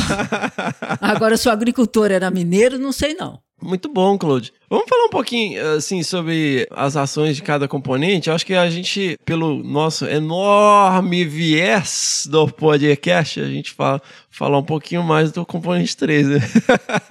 Agora, 1.02 1.38
se 1.38 1.48
o 1.48 1.52
agricultor 1.52 2.12
era 2.12 2.32
mineiro, 2.32 2.78
não 2.78 2.92
sei 2.92 3.14
não. 3.14 3.40
Muito 3.62 3.89
bom, 3.89 4.18
Claude. 4.18 4.54
Vamos 4.70 4.88
falar 4.88 5.06
um 5.06 5.10
pouquinho, 5.10 5.75
assim, 5.75 6.04
sobre 6.04 6.68
as 6.72 6.96
ações 6.96 7.36
de 7.36 7.42
cada 7.42 7.68
componente. 7.68 8.30
Eu 8.30 8.36
acho 8.36 8.46
que 8.46 8.54
a 8.54 8.70
gente, 8.70 9.18
pelo 9.25 9.63
nosso 9.63 10.06
enorme 10.06 11.25
viés 11.25 12.28
do 12.30 12.48
podcast, 12.48 13.42
a 13.42 13.48
gente 13.48 13.72
fala, 13.72 14.01
falar 14.30 14.60
um 14.60 14.63
pouquinho 14.63 15.04
mais 15.04 15.32
do 15.32 15.46
componente 15.46 15.98
3, 15.98 16.28
né? 16.28 16.39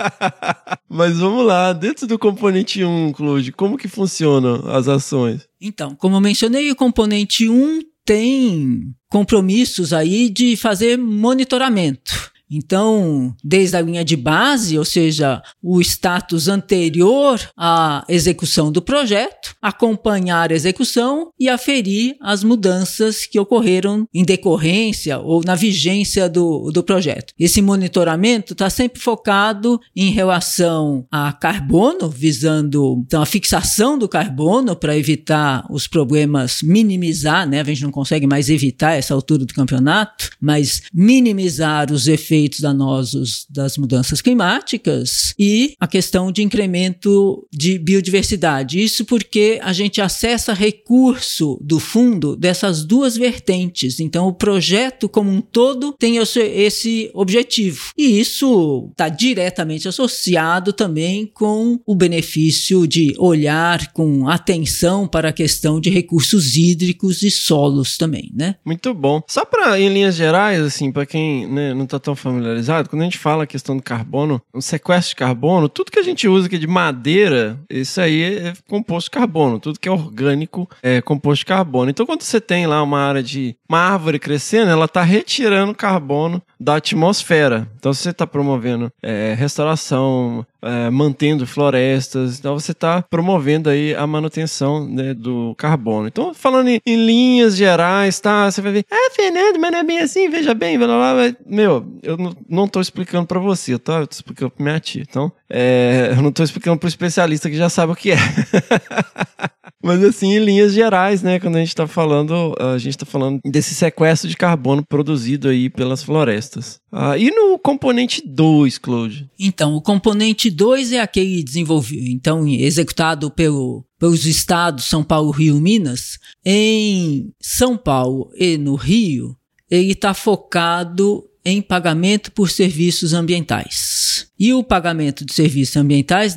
Mas 0.89 1.19
vamos 1.19 1.45
lá, 1.45 1.73
dentro 1.73 2.07
do 2.07 2.19
componente 2.19 2.83
1, 2.85 3.13
Claude, 3.13 3.53
como 3.53 3.77
que 3.77 3.89
funcionam 3.89 4.71
as 4.71 4.89
ações? 4.89 5.49
Então, 5.61 5.95
como 5.95 6.17
eu 6.17 6.21
mencionei, 6.21 6.71
o 6.71 6.77
componente 6.77 7.49
1 7.49 7.81
tem 8.05 8.95
compromissos 9.11 9.93
aí 9.93 10.31
de 10.31 10.57
fazer 10.57 10.97
monitoramento. 10.97 12.33
Então, 12.51 13.35
desde 13.45 13.77
a 13.77 13.81
linha 13.81 14.05
de 14.05 14.17
base, 14.17 14.79
ou 14.79 14.85
seja, 14.85 15.43
o 15.63 15.81
status 15.81 16.49
anterior 16.49 17.41
à 17.57 18.05
execução 18.09 18.73
do 18.73 18.81
projeto, 18.81 19.55
acompanhar 19.61 20.51
a 20.51 20.55
execução 20.55 21.31
e 21.39 21.49
aferir 21.49 22.17
as 22.21 22.43
mudanças 22.43 23.27
que 23.27 23.39
ocorreram 23.39 24.07
em 24.15 24.25
decorrência 24.25 25.19
ou 25.19 25.43
na 25.45 25.55
vigência 25.55 26.29
do, 26.29 26.71
do 26.71 26.83
projeto. 26.83 27.35
Esse 27.39 27.61
monitoramento 27.61 28.55
está 28.55 28.71
sempre 28.71 29.01
focado 29.01 29.81
em 29.95 30.11
relação 30.11 31.07
a 31.11 31.33
carbono, 31.33 32.09
visando 32.09 33.03
então, 33.07 33.21
a 33.21 33.27
fixação 33.27 33.99
do 33.99 34.09
carbono 34.09 34.75
para 34.75 34.97
evitar 34.97 35.67
os 35.71 35.87
problemas, 35.87 36.63
minimizar, 36.63 37.47
né? 37.49 37.61
A 37.61 37.65
gente 37.65 37.83
não 37.83 37.91
consegue 37.91 38.27
mais 38.27 38.49
evitar 38.49 38.95
essa 38.95 39.13
altura 39.13 39.45
do 39.45 39.55
campeonato, 39.55 40.31
mas 40.41 40.83
minimizar 40.93 41.93
os 41.93 42.09
efeitos 42.09 42.38
efeitos 42.39 42.61
danosos 42.61 43.47
das 43.51 43.77
mudanças 43.77 44.23
climáticas 44.23 45.35
e 45.39 45.75
a 45.81 45.87
questão 45.89 46.31
de 46.31 46.43
incremento 46.43 47.47
de 47.53 47.79
biodiversidade. 47.79 48.83
Isso 48.83 49.05
porque 49.05 49.59
a 49.63 49.73
gente 49.73 50.01
acessa 50.01 50.53
recurso 50.53 51.59
do 51.61 51.81
fundo 51.81 52.37
dessas 52.37 52.85
duas 52.85 53.17
vertentes. 53.17 53.99
Então, 53.99 54.29
o 54.29 54.33
projeto 54.33 55.09
como 55.09 55.31
um 55.31 55.41
todo 55.41 55.95
tem 55.99 56.19
esse 56.19 57.11
objetivo. 57.13 57.93
E 57.97 58.21
isso 58.21 58.89
está 58.91 59.09
diretamente 59.09 59.89
associado 59.89 60.73
também 60.73 61.27
com 61.27 61.81
o 61.85 61.95
benefício 61.95 62.87
de 62.87 63.15
olhar 63.19 63.93
com 63.93 64.29
atenção 64.29 65.09
para 65.09 65.31
a 65.31 65.33
questão 65.33 65.81
de 65.81 65.91
recursos 65.91 66.57
hídricos 66.57 67.23
e 67.23 67.31
solos 67.31 67.97
também, 67.97 68.31
né? 68.35 68.57
Muito 68.65 68.95
bom. 68.95 69.23
Só 69.27 69.45
para 69.45 69.81
em 69.81 69.93
linhas 69.93 70.15
gerais, 70.15 70.61
assim, 70.61 70.93
para 70.93 71.07
quem 71.07 71.47
né, 71.47 71.75
não 71.75 71.85
está 71.85 71.99
tão 71.99 72.15
familiarizado, 72.31 72.89
quando 72.89 73.03
a 73.03 73.05
gente 73.05 73.19
fala 73.19 73.45
a 73.45 73.47
questão 73.47 73.77
do 73.77 73.83
carbono, 73.83 74.41
o 74.53 74.61
sequestro 74.61 75.11
de 75.11 75.17
carbono, 75.17 75.69
tudo 75.69 75.91
que 75.91 75.99
a 75.99 76.03
gente 76.03 76.29
usa 76.29 76.47
aqui 76.47 76.59
de 76.59 76.67
madeira, 76.67 77.59
isso 77.69 78.01
aí 78.01 78.23
é 78.23 78.53
composto 78.69 79.11
de 79.11 79.19
carbono. 79.19 79.59
Tudo 79.59 79.79
que 79.79 79.89
é 79.89 79.93
orgânico 79.93 80.69
é 80.83 81.01
composto 81.01 81.41
de 81.41 81.47
carbono. 81.47 81.91
Então, 81.91 82.07
quando 82.07 82.23
você 82.23 82.41
tem 82.41 82.67
lá 82.67 82.83
uma 82.83 83.01
área 83.01 83.23
de 83.23 83.57
uma 83.69 83.81
árvore 83.81 84.19
crescendo, 84.19 84.71
ela 84.71 84.85
está 84.85 85.03
retirando 85.03 85.75
carbono 85.75 86.43
da 86.59 86.77
atmosfera. 86.77 87.69
Então, 87.79 87.93
se 87.93 88.03
você 88.03 88.11
está 88.11 88.27
promovendo 88.27 88.93
é, 89.03 89.35
restauração, 89.39 90.45
é, 90.61 90.91
mantendo 90.91 91.47
florestas, 91.47 92.39
então 92.39 92.59
você 92.59 92.73
está 92.73 93.03
promovendo 93.03 93.71
aí 93.71 93.95
a 93.95 94.07
manutenção 94.07 94.87
né, 94.87 95.15
do 95.15 95.55
carbono. 95.57 96.09
Então, 96.09 96.35
falando 96.35 96.69
em, 96.69 96.81
em, 96.85 96.97
linhas 96.97 97.57
gerais, 97.57 98.19
tá? 98.19 98.51
Você 98.51 98.61
vai 98.61 98.73
ver, 98.73 98.87
ah, 98.91 99.11
Fernando, 99.15 99.59
mas 99.59 99.71
não 99.71 99.79
é 99.79 99.85
bem 99.85 100.01
assim, 100.01 100.29
veja 100.29 100.55
bem, 100.55 100.79
blá, 100.79 100.87
blá, 100.87 101.15
blá. 101.15 101.37
meu, 101.47 101.87
eu 102.03 102.17
não 102.49 102.65
estou 102.65 102.83
explicando 102.83 103.27
para 103.27 103.39
você, 103.39 103.79
tá? 103.79 104.01
Eu 104.01 104.07
tô 104.07 104.15
explicando 104.15 104.51
para 104.51 104.65
minha 104.65 104.81
tia. 104.81 105.03
Então, 105.09 105.31
é, 105.49 106.13
eu 106.17 106.23
não 106.23 106.31
estou 106.31 106.45
explicando 106.45 106.79
para 106.79 106.87
o 106.87 106.89
especialista 106.89 107.49
que 107.49 107.57
já 107.57 107.69
sabe 107.69 107.93
o 107.93 107.97
que 107.97 108.11
é. 108.11 108.17
Mas 109.83 110.03
assim, 110.03 110.35
em 110.35 110.39
linhas 110.39 110.73
gerais, 110.73 111.23
né, 111.23 111.39
quando 111.39 111.57
a 111.57 111.61
gente 111.61 111.69
está 111.69 111.87
falando, 111.87 112.55
a 112.59 112.79
gente 112.79 112.95
está 112.95 113.07
falando 113.07 113.41
desse 113.45 113.75
sequestro 113.75 114.29
de 114.29 114.37
carbono 114.37 114.85
produzido 114.85 115.49
aí 115.49 115.71
pelas 115.71 116.03
florestas. 116.03 116.81
Ah, 116.91 117.17
e 117.17 117.31
no 117.31 117.59
componente 117.59 118.23
2, 118.27 118.79
Claude? 118.79 119.31
Então, 119.39 119.75
o 119.75 119.83
componente 119.83 120.51
2 120.51 120.93
é 120.93 121.01
aquele 121.01 121.43
desenvolvido, 121.43 122.09
então 122.09 122.47
executado 122.47 123.31
pelo 123.31 123.85
pelos 123.99 124.27
estados 124.27 124.85
São 124.85 125.03
Paulo, 125.03 125.31
Rio, 125.31 125.61
Minas. 125.61 126.19
Em 126.45 127.33
São 127.41 127.77
Paulo 127.77 128.31
e 128.37 128.57
no 128.57 128.77
Rio, 128.77 129.37
ele 129.71 129.93
está 129.93 130.15
focado 130.15 131.25
em 131.45 131.61
pagamento 131.61 132.31
por 132.33 132.51
serviços 132.51 133.13
ambientais. 133.13 134.28
E 134.39 134.53
o 134.55 134.63
pagamento 134.63 135.25
de 135.25 135.35
serviços 135.35 135.77
ambientais 135.77 136.37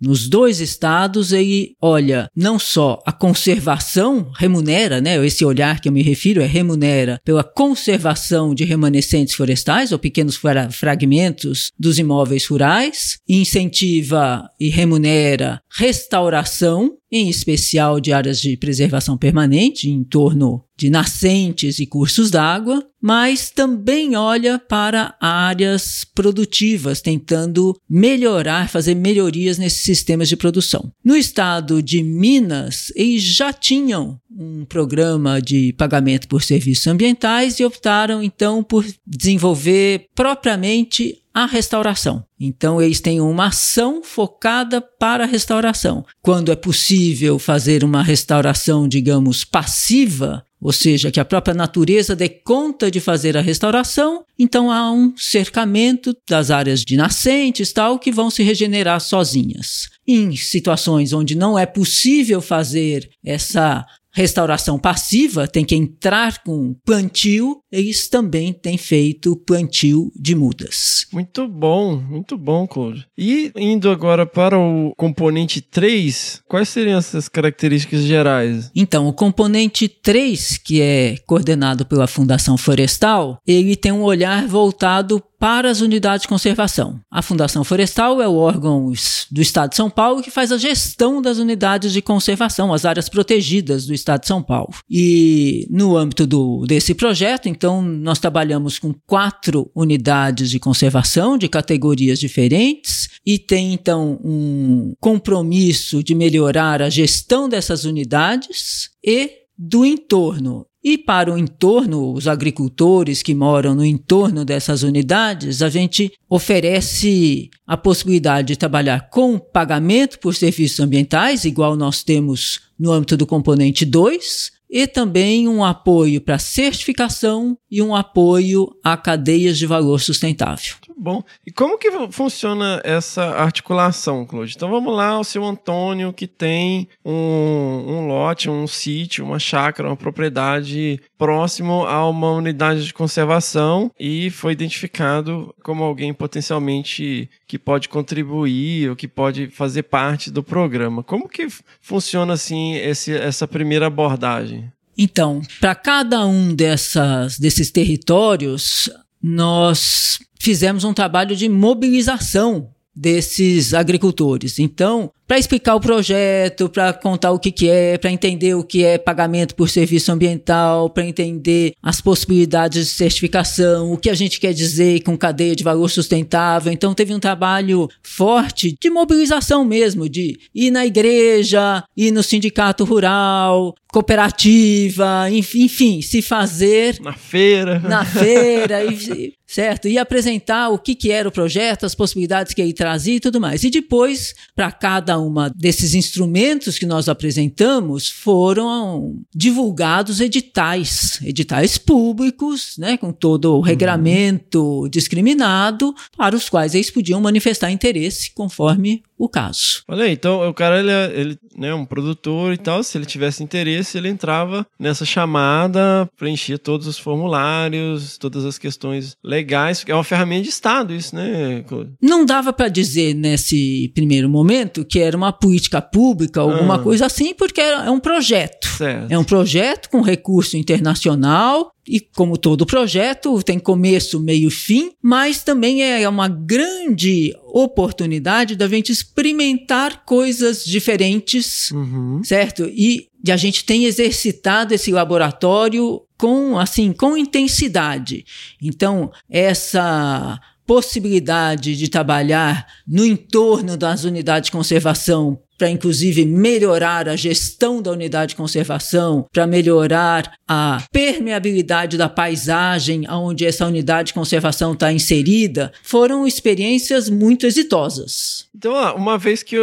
nos 0.00 0.28
dois 0.28 0.60
estados, 0.60 1.32
ele 1.32 1.76
olha 1.80 2.28
não 2.34 2.58
só 2.58 3.00
a 3.04 3.12
conservação, 3.12 4.30
remunera, 4.34 5.00
né? 5.00 5.24
Esse 5.24 5.44
olhar 5.44 5.80
que 5.80 5.88
eu 5.88 5.92
me 5.92 6.02
refiro 6.02 6.40
é 6.40 6.46
remunera 6.46 7.20
pela 7.24 7.44
conservação 7.44 8.54
de 8.54 8.64
remanescentes 8.64 9.34
florestais 9.34 9.92
ou 9.92 9.98
pequenos 9.98 10.36
fra 10.36 10.70
fragmentos 10.70 11.70
dos 11.78 11.98
imóveis 11.98 12.46
rurais, 12.46 13.18
incentiva 13.28 14.48
e 14.58 14.68
remunera 14.68 15.60
restauração, 15.70 16.96
em 17.10 17.28
especial 17.28 18.00
de 18.00 18.12
áreas 18.12 18.40
de 18.40 18.56
preservação 18.56 19.18
permanente, 19.18 19.90
em 19.90 20.02
torno 20.02 20.64
de 20.76 20.88
nascentes 20.88 21.78
e 21.78 21.86
cursos 21.86 22.30
d'água, 22.30 22.84
mas 23.00 23.50
também 23.50 24.16
olha 24.16 24.58
para 24.58 25.14
áreas 25.20 26.06
produtivas, 26.14 27.00
tentando 27.00 27.41
melhorar, 27.88 28.68
fazer 28.68 28.94
melhorias 28.94 29.58
nesses 29.58 29.82
sistemas 29.82 30.28
de 30.28 30.36
produção. 30.36 30.92
No 31.04 31.16
estado 31.16 31.82
de 31.82 32.02
Minas, 32.02 32.92
eles 32.94 33.22
já 33.22 33.52
tinham 33.52 34.20
um 34.30 34.64
programa 34.64 35.40
de 35.40 35.72
pagamento 35.74 36.26
por 36.26 36.42
serviços 36.42 36.86
ambientais 36.86 37.60
e 37.60 37.64
optaram 37.64 38.22
então 38.22 38.62
por 38.62 38.84
desenvolver 39.06 40.06
propriamente 40.14 41.18
a 41.34 41.46
restauração. 41.46 42.24
Então, 42.38 42.80
eles 42.80 43.00
têm 43.00 43.20
uma 43.20 43.46
ação 43.46 44.02
focada 44.02 44.80
para 44.80 45.24
a 45.24 45.26
restauração. 45.26 46.04
Quando 46.20 46.52
é 46.52 46.56
possível 46.56 47.38
fazer 47.38 47.82
uma 47.84 48.02
restauração, 48.02 48.86
digamos, 48.86 49.44
passiva, 49.44 50.44
ou 50.62 50.72
seja, 50.72 51.10
que 51.10 51.18
a 51.18 51.24
própria 51.24 51.54
natureza 51.54 52.14
dê 52.14 52.28
conta 52.28 52.88
de 52.88 53.00
fazer 53.00 53.36
a 53.36 53.40
restauração, 53.40 54.24
então 54.38 54.70
há 54.70 54.92
um 54.92 55.12
cercamento 55.16 56.16
das 56.28 56.52
áreas 56.52 56.84
de 56.84 56.96
nascentes 56.96 57.72
tal 57.72 57.98
que 57.98 58.12
vão 58.12 58.30
se 58.30 58.44
regenerar 58.44 59.00
sozinhas. 59.00 59.88
Em 60.06 60.36
situações 60.36 61.12
onde 61.12 61.34
não 61.34 61.58
é 61.58 61.66
possível 61.66 62.40
fazer 62.40 63.10
essa 63.24 63.84
restauração 64.14 64.78
passiva 64.78 65.48
tem 65.48 65.64
que 65.64 65.74
entrar 65.74 66.42
com 66.44 66.74
plantio, 66.84 67.61
eles 67.72 68.06
também 68.06 68.52
têm 68.52 68.76
feito 68.76 69.34
plantio 69.34 70.12
de 70.14 70.34
mudas. 70.34 71.06
Muito 71.10 71.48
bom, 71.48 71.96
muito 71.96 72.36
bom, 72.36 72.66
Claudio. 72.66 73.04
E 73.16 73.50
indo 73.56 73.90
agora 73.90 74.26
para 74.26 74.58
o 74.58 74.92
componente 74.96 75.62
3, 75.62 76.42
quais 76.46 76.68
seriam 76.68 76.98
essas 76.98 77.28
características 77.28 78.02
gerais? 78.02 78.70
Então, 78.74 79.08
o 79.08 79.12
componente 79.12 79.88
3, 79.88 80.58
que 80.58 80.82
é 80.82 81.16
coordenado 81.26 81.86
pela 81.86 82.06
Fundação 82.06 82.58
Florestal, 82.58 83.40
ele 83.46 83.74
tem 83.74 83.90
um 83.90 84.02
olhar 84.02 84.46
voltado 84.46 85.22
para 85.42 85.68
as 85.68 85.80
unidades 85.80 86.22
de 86.22 86.28
conservação. 86.28 87.00
A 87.10 87.20
Fundação 87.20 87.64
Florestal 87.64 88.22
é 88.22 88.28
o 88.28 88.36
órgão 88.36 88.92
do 89.28 89.42
Estado 89.42 89.70
de 89.70 89.76
São 89.76 89.90
Paulo 89.90 90.22
que 90.22 90.30
faz 90.30 90.52
a 90.52 90.56
gestão 90.56 91.20
das 91.20 91.38
unidades 91.38 91.92
de 91.92 92.00
conservação, 92.00 92.72
as 92.72 92.84
áreas 92.84 93.08
protegidas 93.08 93.84
do 93.84 93.92
Estado 93.92 94.20
de 94.20 94.28
São 94.28 94.40
Paulo. 94.40 94.72
E 94.88 95.66
no 95.68 95.96
âmbito 95.96 96.28
do, 96.28 96.64
desse 96.64 96.94
projeto, 96.94 97.48
então, 97.62 97.80
nós 97.80 98.18
trabalhamos 98.18 98.76
com 98.76 98.92
quatro 99.06 99.70
unidades 99.72 100.50
de 100.50 100.58
conservação 100.58 101.38
de 101.38 101.48
categorias 101.48 102.18
diferentes 102.18 103.08
e 103.24 103.38
tem 103.38 103.72
então 103.72 104.18
um 104.24 104.94
compromisso 104.98 106.02
de 106.02 106.12
melhorar 106.12 106.82
a 106.82 106.90
gestão 106.90 107.48
dessas 107.48 107.84
unidades 107.84 108.90
e 109.00 109.30
do 109.56 109.86
entorno. 109.86 110.66
E 110.82 110.98
para 110.98 111.32
o 111.32 111.38
entorno, 111.38 112.12
os 112.12 112.26
agricultores 112.26 113.22
que 113.22 113.32
moram 113.32 113.76
no 113.76 113.84
entorno 113.84 114.44
dessas 114.44 114.82
unidades, 114.82 115.62
a 115.62 115.68
gente 115.68 116.10
oferece 116.28 117.48
a 117.64 117.76
possibilidade 117.76 118.48
de 118.48 118.56
trabalhar 118.56 119.08
com 119.08 119.38
pagamento 119.38 120.18
por 120.18 120.34
serviços 120.34 120.80
ambientais, 120.80 121.44
igual 121.44 121.76
nós 121.76 122.02
temos 122.02 122.58
no 122.76 122.90
âmbito 122.90 123.16
do 123.16 123.24
componente 123.24 123.84
2, 123.84 124.50
e 124.72 124.86
também 124.86 125.46
um 125.46 125.62
apoio 125.62 126.18
para 126.18 126.38
certificação 126.38 127.58
e 127.70 127.82
um 127.82 127.94
apoio 127.94 128.74
a 128.82 128.96
cadeias 128.96 129.58
de 129.58 129.66
valor 129.66 130.00
sustentável. 130.00 130.76
Bom. 131.02 131.20
E 131.44 131.50
como 131.50 131.76
que 131.76 131.90
funciona 132.12 132.80
essa 132.84 133.24
articulação, 133.34 134.24
Claude? 134.24 134.52
Então 134.54 134.70
vamos 134.70 134.94
lá, 134.94 135.18
o 135.18 135.24
seu 135.24 135.44
Antônio 135.44 136.12
que 136.12 136.28
tem 136.28 136.86
um, 137.04 137.12
um 137.12 138.06
lote, 138.06 138.48
um 138.48 138.68
sítio, 138.68 139.24
uma 139.24 139.40
chácara, 139.40 139.88
uma 139.88 139.96
propriedade 139.96 141.00
próximo 141.18 141.84
a 141.86 142.08
uma 142.08 142.30
unidade 142.30 142.84
de 142.84 142.94
conservação 142.94 143.90
e 143.98 144.30
foi 144.30 144.52
identificado 144.52 145.52
como 145.64 145.82
alguém 145.82 146.14
potencialmente 146.14 147.28
que 147.48 147.58
pode 147.58 147.88
contribuir 147.88 148.90
ou 148.90 148.94
que 148.94 149.08
pode 149.08 149.48
fazer 149.48 149.82
parte 149.82 150.30
do 150.30 150.40
programa. 150.40 151.02
Como 151.02 151.28
que 151.28 151.48
funciona 151.80 152.34
assim 152.34 152.76
esse, 152.76 153.12
essa 153.12 153.48
primeira 153.48 153.88
abordagem? 153.88 154.70
Então, 154.96 155.42
para 155.58 155.74
cada 155.74 156.24
um 156.24 156.54
dessas, 156.54 157.40
desses 157.40 157.72
territórios, 157.72 158.88
nós 159.22 160.18
fizemos 160.40 160.84
um 160.84 160.92
trabalho 160.92 161.36
de 161.36 161.48
mobilização 161.48 162.70
desses 162.94 163.72
agricultores. 163.72 164.58
Então, 164.58 165.12
para 165.32 165.38
explicar 165.38 165.74
o 165.76 165.80
projeto, 165.80 166.68
para 166.68 166.92
contar 166.92 167.30
o 167.30 167.38
que, 167.38 167.50
que 167.50 167.66
é, 167.66 167.96
para 167.96 168.10
entender 168.10 168.52
o 168.52 168.62
que 168.62 168.84
é 168.84 168.98
pagamento 168.98 169.54
por 169.54 169.70
serviço 169.70 170.12
ambiental, 170.12 170.90
para 170.90 171.06
entender 171.06 171.72
as 171.82 172.02
possibilidades 172.02 172.88
de 172.88 172.92
certificação, 172.92 173.90
o 173.90 173.96
que 173.96 174.10
a 174.10 174.14
gente 174.14 174.38
quer 174.38 174.52
dizer 174.52 175.02
com 175.02 175.16
cadeia 175.16 175.56
de 175.56 175.64
valor 175.64 175.88
sustentável. 175.88 176.70
Então, 176.70 176.92
teve 176.92 177.14
um 177.14 177.18
trabalho 177.18 177.88
forte 178.02 178.76
de 178.78 178.90
mobilização 178.90 179.64
mesmo, 179.64 180.06
de 180.06 180.38
ir 180.54 180.70
na 180.70 180.84
igreja, 180.84 181.82
ir 181.96 182.10
no 182.10 182.22
sindicato 182.22 182.84
rural, 182.84 183.74
cooperativa, 183.92 185.30
enfim, 185.30 186.00
se 186.00 186.20
fazer. 186.22 186.98
Na 187.00 187.12
feira. 187.12 187.78
Na 187.78 188.04
feira, 188.04 188.82
e, 188.84 189.34
certo? 189.46 189.86
E 189.86 189.98
apresentar 189.98 190.70
o 190.70 190.78
que, 190.78 190.94
que 190.94 191.12
era 191.12 191.28
o 191.28 191.32
projeto, 191.32 191.84
as 191.84 191.94
possibilidades 191.94 192.54
que 192.54 192.62
ele 192.62 192.72
trazia 192.72 193.16
e 193.16 193.20
tudo 193.20 193.38
mais. 193.38 193.62
E 193.62 193.70
depois, 193.70 194.34
para 194.56 194.72
cada 194.72 195.18
uma 195.26 195.48
desses 195.48 195.94
instrumentos 195.94 196.78
que 196.78 196.86
nós 196.86 197.08
apresentamos 197.08 198.08
foram 198.08 199.20
divulgados 199.34 200.20
editais, 200.20 201.20
editais 201.22 201.78
públicos, 201.78 202.74
né, 202.78 202.96
com 202.96 203.12
todo 203.12 203.56
o 203.56 203.60
regramento 203.60 204.88
discriminado, 204.90 205.94
para 206.16 206.36
os 206.36 206.48
quais 206.48 206.74
eles 206.74 206.90
podiam 206.90 207.20
manifestar 207.20 207.70
interesse 207.70 208.32
conforme 208.32 209.02
o 209.24 209.28
caso. 209.28 209.82
Olha 209.86 210.04
aí, 210.04 210.12
então 210.12 210.48
o 210.48 210.52
cara, 210.52 210.80
ele, 210.80 210.90
é, 210.90 211.12
ele 211.14 211.38
né, 211.56 211.72
um 211.72 211.84
produtor 211.84 212.52
e 212.52 212.58
tal, 212.58 212.82
se 212.82 212.98
ele 212.98 213.06
tivesse 213.06 213.42
interesse, 213.42 213.96
ele 213.96 214.08
entrava 214.08 214.66
nessa 214.78 215.04
chamada, 215.04 216.08
preenchia 216.16 216.58
todos 216.58 216.88
os 216.88 216.98
formulários, 216.98 218.18
todas 218.18 218.44
as 218.44 218.58
questões 218.58 219.16
legais, 219.22 219.84
é 219.86 219.94
uma 219.94 220.02
ferramenta 220.02 220.42
de 220.42 220.48
Estado 220.48 220.92
isso, 220.92 221.14
né? 221.14 221.64
Não 222.00 222.24
dava 222.24 222.52
para 222.52 222.68
dizer 222.68 223.14
nesse 223.14 223.92
primeiro 223.94 224.28
momento 224.28 224.84
que 224.84 224.98
era 224.98 225.16
uma 225.16 225.32
política 225.32 225.80
pública, 225.80 226.40
alguma 226.40 226.74
ah. 226.74 226.80
coisa 226.80 227.06
assim, 227.06 227.32
porque 227.32 227.60
é 227.60 227.90
um 227.90 228.00
projeto. 228.00 228.66
Certo. 228.66 229.12
É 229.12 229.16
um 229.16 229.24
projeto 229.24 229.88
com 229.88 230.00
recurso 230.00 230.56
internacional, 230.56 231.72
e 231.86 232.00
como 232.00 232.36
todo 232.36 232.64
projeto, 232.64 233.42
tem 233.42 233.58
começo, 233.58 234.20
meio 234.20 234.48
e 234.48 234.50
fim, 234.50 234.92
mas 235.02 235.42
também 235.42 235.82
é 235.82 236.08
uma 236.08 236.28
grande 236.28 237.34
oportunidade 237.44 238.54
da 238.54 238.68
gente 238.68 238.92
experimentar 238.92 240.04
coisas 240.04 240.64
diferentes, 240.64 241.72
uhum. 241.72 242.22
certo? 242.22 242.64
E 242.66 243.08
a 243.28 243.36
gente 243.36 243.64
tem 243.64 243.84
exercitado 243.84 244.72
esse 244.72 244.92
laboratório 244.92 246.02
com 246.16 246.56
assim, 246.56 246.92
com 246.92 247.16
intensidade. 247.16 248.24
Então, 248.62 249.10
essa 249.28 250.40
possibilidade 250.64 251.76
de 251.76 251.88
trabalhar 251.88 252.66
no 252.86 253.04
entorno 253.04 253.76
das 253.76 254.04
unidades 254.04 254.46
de 254.46 254.52
conservação 254.52 255.40
para 255.62 255.70
inclusive 255.70 256.24
melhorar 256.24 257.08
a 257.08 257.14
gestão 257.14 257.80
da 257.80 257.92
unidade 257.92 258.30
de 258.30 258.36
conservação, 258.36 259.24
para 259.32 259.46
melhorar 259.46 260.32
a 260.48 260.82
permeabilidade 260.90 261.96
da 261.96 262.08
paisagem 262.08 263.08
onde 263.08 263.46
essa 263.46 263.64
unidade 263.64 264.08
de 264.08 264.14
conservação 264.14 264.72
está 264.72 264.92
inserida, 264.92 265.72
foram 265.84 266.26
experiências 266.26 267.08
muito 267.08 267.46
exitosas. 267.46 268.48
Então, 268.52 268.74
uma 268.96 269.16
vez 269.16 269.44
que 269.44 269.54